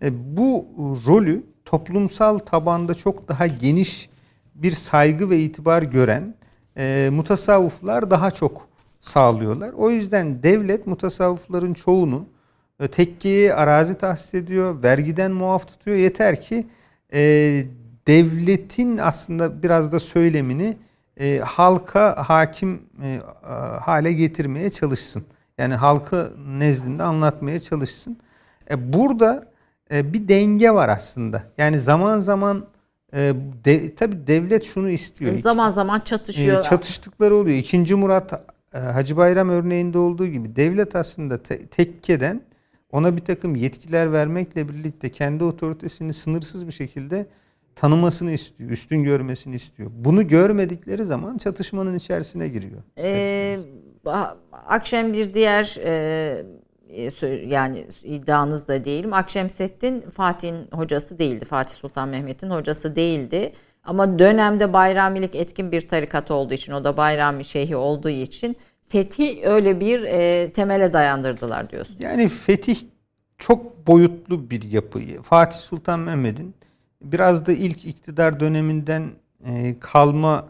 [0.03, 0.67] e, bu
[1.07, 4.09] rolü toplumsal tabanda çok daha geniş
[4.55, 6.35] bir saygı ve itibar gören
[6.77, 8.69] e, mutasavvuflar daha çok
[9.01, 9.73] sağlıyorlar.
[9.73, 12.27] O yüzden devlet mutasavvufların çoğunu
[13.25, 15.97] e, arazi tahsis ediyor, vergiden muaf tutuyor.
[15.97, 16.67] Yeter ki
[17.13, 17.21] e,
[18.07, 20.77] devletin aslında biraz da söylemini
[21.21, 23.21] e, halka hakim e,
[23.81, 25.25] hale getirmeye çalışsın.
[25.59, 28.19] Yani halkı nezdinde anlatmaya çalışsın.
[28.71, 29.47] E, burada
[29.93, 31.43] e, bir denge var aslında.
[31.59, 32.67] Yani zaman zaman
[33.15, 33.35] e,
[33.65, 35.39] de, tabii devlet şunu istiyor.
[35.39, 36.61] Zaman zaman çatışıyor.
[36.61, 37.57] E, çatıştıkları oluyor.
[37.57, 38.33] İkinci Murat
[38.75, 42.41] e, Hacı Bayram örneğinde olduğu gibi devlet aslında te, tekkeden
[42.93, 47.27] ona bir takım yetkiler vermekle birlikte kendi otoritesini sınırsız bir şekilde
[47.77, 49.91] tanımasını istiyor, üstün görmesini istiyor.
[49.95, 52.83] Bunu görmedikleri zaman çatışmanın içerisine giriyor.
[52.99, 53.59] Ee,
[54.67, 56.45] akşam bir diğer e,
[56.89, 59.13] e yani iddianız da değilim.
[59.13, 61.45] Akşemseddin Fatih'in hocası değildi.
[61.45, 63.53] Fatih Sultan Mehmet'in hocası değildi.
[63.85, 68.57] Ama dönemde Bayramilik etkin bir tarikat olduğu için, o da Bayrami Şeyhi olduğu için
[68.89, 71.97] fetih öyle bir e, temele dayandırdılar diyorsun.
[72.01, 72.77] Yani fetih
[73.39, 74.99] çok boyutlu bir yapı.
[75.23, 76.55] Fatih Sultan Mehmet'in
[77.13, 79.11] biraz da ilk iktidar döneminden
[79.47, 80.49] e, kalma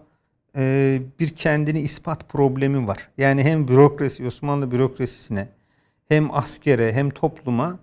[0.56, 3.08] e, bir kendini ispat problemi var.
[3.18, 5.48] Yani hem bürokrasi, Osmanlı bürokrasisine
[6.08, 7.78] hem askere hem topluma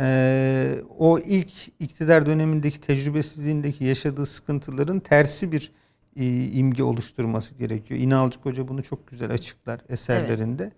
[0.00, 5.72] e, o ilk iktidar dönemindeki tecrübesizliğindeki yaşadığı sıkıntıların tersi bir
[6.16, 8.00] e, imge oluşturması gerekiyor.
[8.00, 10.62] İnalcı Hoca bunu çok güzel açıklar eserlerinde.
[10.62, 10.72] Evet.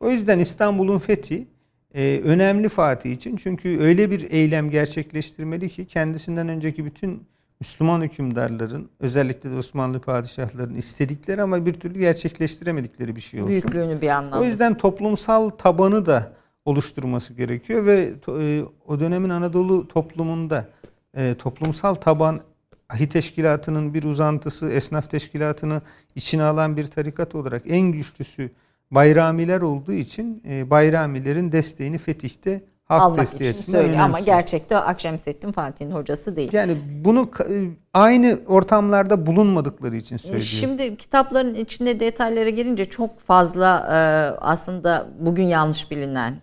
[0.00, 1.46] O yüzden İstanbul'un fethi
[1.94, 3.36] e, önemli Fatih için.
[3.36, 7.22] Çünkü öyle bir eylem gerçekleştirmeli ki kendisinden önceki bütün
[7.60, 13.50] Müslüman hükümdarların özellikle de Osmanlı padişahların istedikleri ama bir türlü gerçekleştiremedikleri bir şey olsun.
[13.50, 14.40] Büyüklüğünü bir anlamda.
[14.40, 16.32] O yüzden toplumsal tabanı da
[16.64, 20.68] oluşturması gerekiyor ve e, o dönemin Anadolu toplumunda
[21.16, 22.40] e, toplumsal taban
[22.88, 25.82] ahi teşkilatının bir uzantısı, esnaf teşkilatını
[26.14, 28.50] içine alan bir tarikat olarak en güçlüsü
[28.94, 35.52] bayramiler olduğu için e, bayramilerin desteğini fetihte halk almak desteği için söylüyor ama gerçekte Akşemseddin
[35.52, 36.50] Fatih'in hocası değil.
[36.52, 40.42] Yani bunu e, aynı ortamlarda bulunmadıkları için söylüyor.
[40.42, 43.96] Şimdi kitapların içinde detaylara girince çok fazla e,
[44.40, 46.34] aslında bugün yanlış bilinen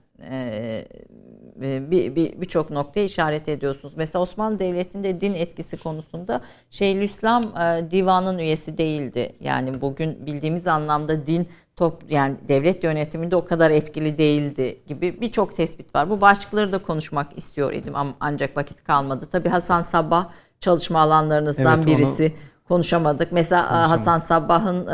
[1.62, 3.94] bir birçok bir noktaya işaret ediyorsunuz.
[3.98, 9.36] Mesela Osmanlı Devleti'nde din etkisi konusunda Şeyhülislam e, divanın üyesi değildi.
[9.40, 15.56] Yani bugün bildiğimiz anlamda din top yani devlet yönetiminde o kadar etkili değildi gibi birçok
[15.56, 16.10] tespit var.
[16.10, 19.28] Bu başlıkları da konuşmak istiyor idim ama ancak vakit kalmadı.
[19.32, 20.30] Tabii Hasan Sabah
[20.60, 22.24] çalışma alanlarınızdan evet, birisi.
[22.24, 23.32] Onu konuşamadık.
[23.32, 23.92] Mesela Konuşamadık.
[23.92, 24.86] Hasan Sabbah'ın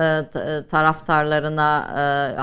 [0.64, 1.88] taraftarlarına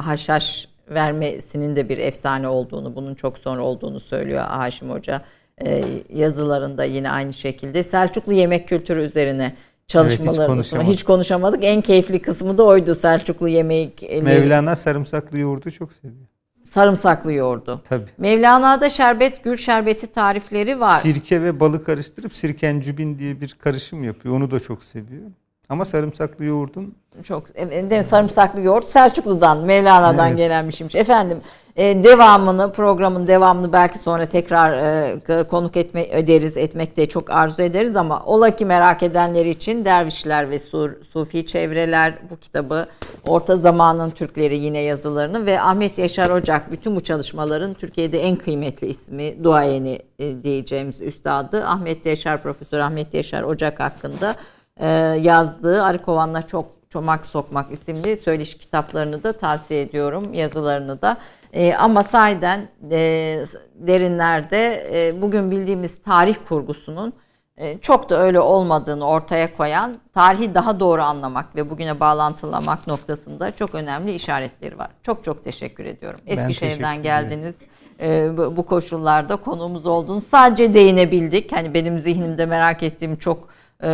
[0.07, 5.23] haşhaş vermesinin de bir efsane olduğunu, bunun çok sonra olduğunu söylüyor Haşim Hoca
[5.65, 7.83] e, yazılarında yine aynı şekilde.
[7.83, 9.57] Selçuklu yemek kültürü üzerine
[9.87, 10.93] çalışmalarımız evet, hiç, konuşamadık.
[10.93, 11.65] hiç konuşamadık.
[11.65, 13.95] En keyifli kısmı da oydu Selçuklu yemeği.
[14.23, 16.27] Mevlana sarımsaklı yoğurdu çok seviyor.
[16.65, 17.83] Sarımsaklı yoğurdu.
[17.89, 18.11] Tabii.
[18.19, 20.99] Mevlana'da şerbet, gül şerbeti tarifleri var.
[20.99, 24.37] Sirke ve balı karıştırıp sirkencübin diye bir karışım yapıyor.
[24.37, 25.31] Onu da çok seviyor.
[25.75, 28.05] Ama sarımsaklı yoğurdun çok mi?
[28.05, 30.39] sarımsaklı yoğurt Selçuklu'dan Mevlana'dan evet.
[30.39, 30.95] gelenmişmiş.
[30.95, 31.41] Efendim
[31.77, 37.63] e, devamını programın devamını belki sonra tekrar e, konuk etme ederiz etmek de çok arzu
[37.63, 42.87] ederiz ama ola ki merak edenler için Dervişler ve Sur, Sufi Çevreler bu kitabı
[43.27, 48.87] Orta Zamanın Türkleri yine yazılarını ve Ahmet Yaşar Ocak bütün bu çalışmaların Türkiye'de en kıymetli
[48.87, 54.35] ismi duayeni e, diyeceğimiz üstadı Ahmet Yaşar Profesör Ahmet Yaşar Ocak hakkında
[54.77, 54.89] e,
[55.21, 60.35] yazdığı Arı Kovan'la çok Çomak Sokmak isimli söyleşi kitaplarını da tavsiye ediyorum.
[60.35, 61.17] Yazılarını da.
[61.53, 63.41] E, ama sahiden e,
[63.75, 67.13] derinlerde e, bugün bildiğimiz tarih kurgusunun
[67.57, 73.51] e, çok da öyle olmadığını ortaya koyan tarihi daha doğru anlamak ve bugüne bağlantılamak noktasında
[73.51, 74.91] çok önemli işaretleri var.
[75.03, 76.21] Çok çok teşekkür ediyorum.
[76.27, 77.57] Eskişehir'den geldiniz.
[78.01, 80.25] E, bu, koşullarda konuğumuz oldunuz.
[80.27, 81.53] Sadece değinebildik.
[81.53, 83.49] Hani benim zihnimde merak ettiğim çok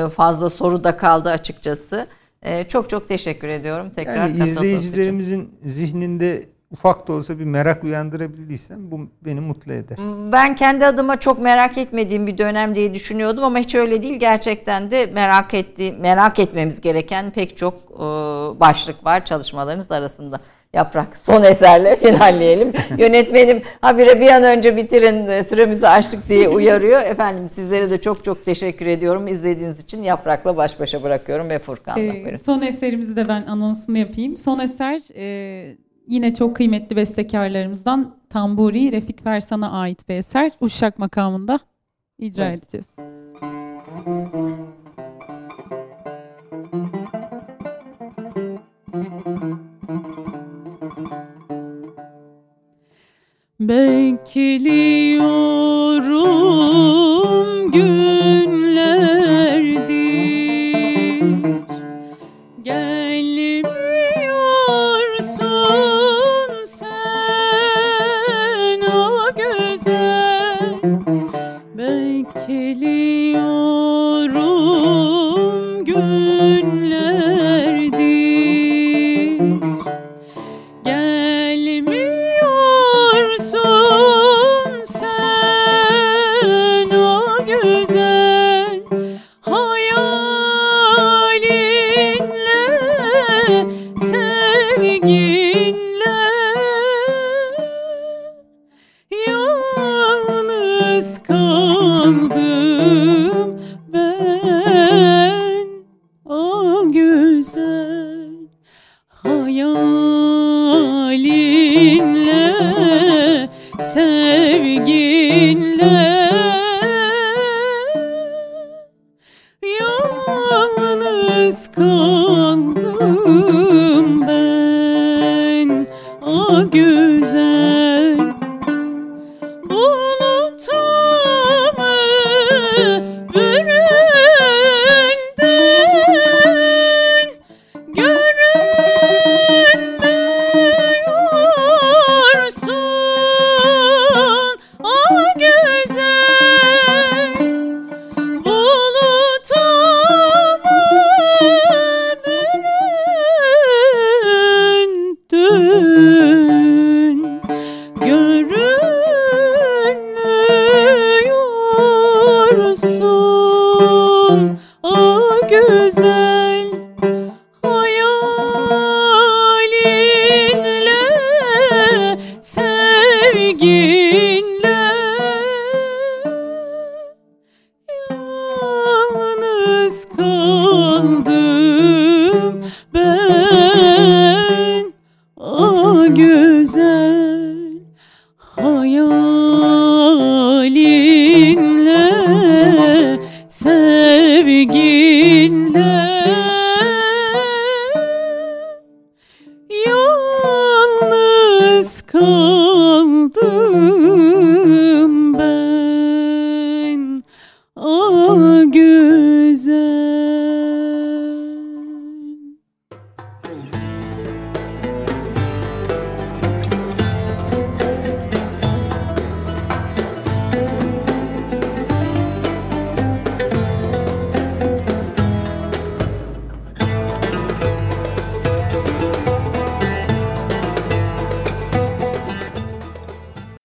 [0.08, 2.06] fazla soru da kaldı açıkçası.
[2.42, 5.58] Ee, çok çok teşekkür ediyorum tekrar yani izleyicilerimizin için.
[5.64, 9.98] zihninde ufak da olsa bir merak uyandırabildiysem bu beni mutlu eder.
[10.32, 14.14] Ben kendi adıma çok merak etmediğim bir dönem diye düşünüyordum ama hiç öyle değil.
[14.14, 18.00] Gerçekten de merak etti merak etmemiz gereken pek çok e,
[18.60, 20.40] başlık var çalışmalarınız arasında.
[20.72, 22.72] Yaprak son eserle finalleyelim.
[22.98, 27.00] Yönetmenim habire bir an önce bitirin süremizi açtık diye uyarıyor.
[27.00, 29.28] Efendim sizlere de çok çok teşekkür ediyorum.
[29.28, 32.00] İzlediğiniz için Yaprak'la baş başa bırakıyorum ve Furkan'la.
[32.00, 34.36] Ee, son eserimizi de ben anonsunu yapayım.
[34.36, 35.76] Son eser e,
[36.06, 40.52] yine çok kıymetli bestekarlarımızdan Tamburi Refik Versan'a ait bir eser.
[40.60, 41.60] Uşak makamında
[42.18, 42.58] icra evet.
[42.58, 43.19] edeceğiz.
[53.70, 55.20] Bekliyorum
[57.72, 58.39] günlerdir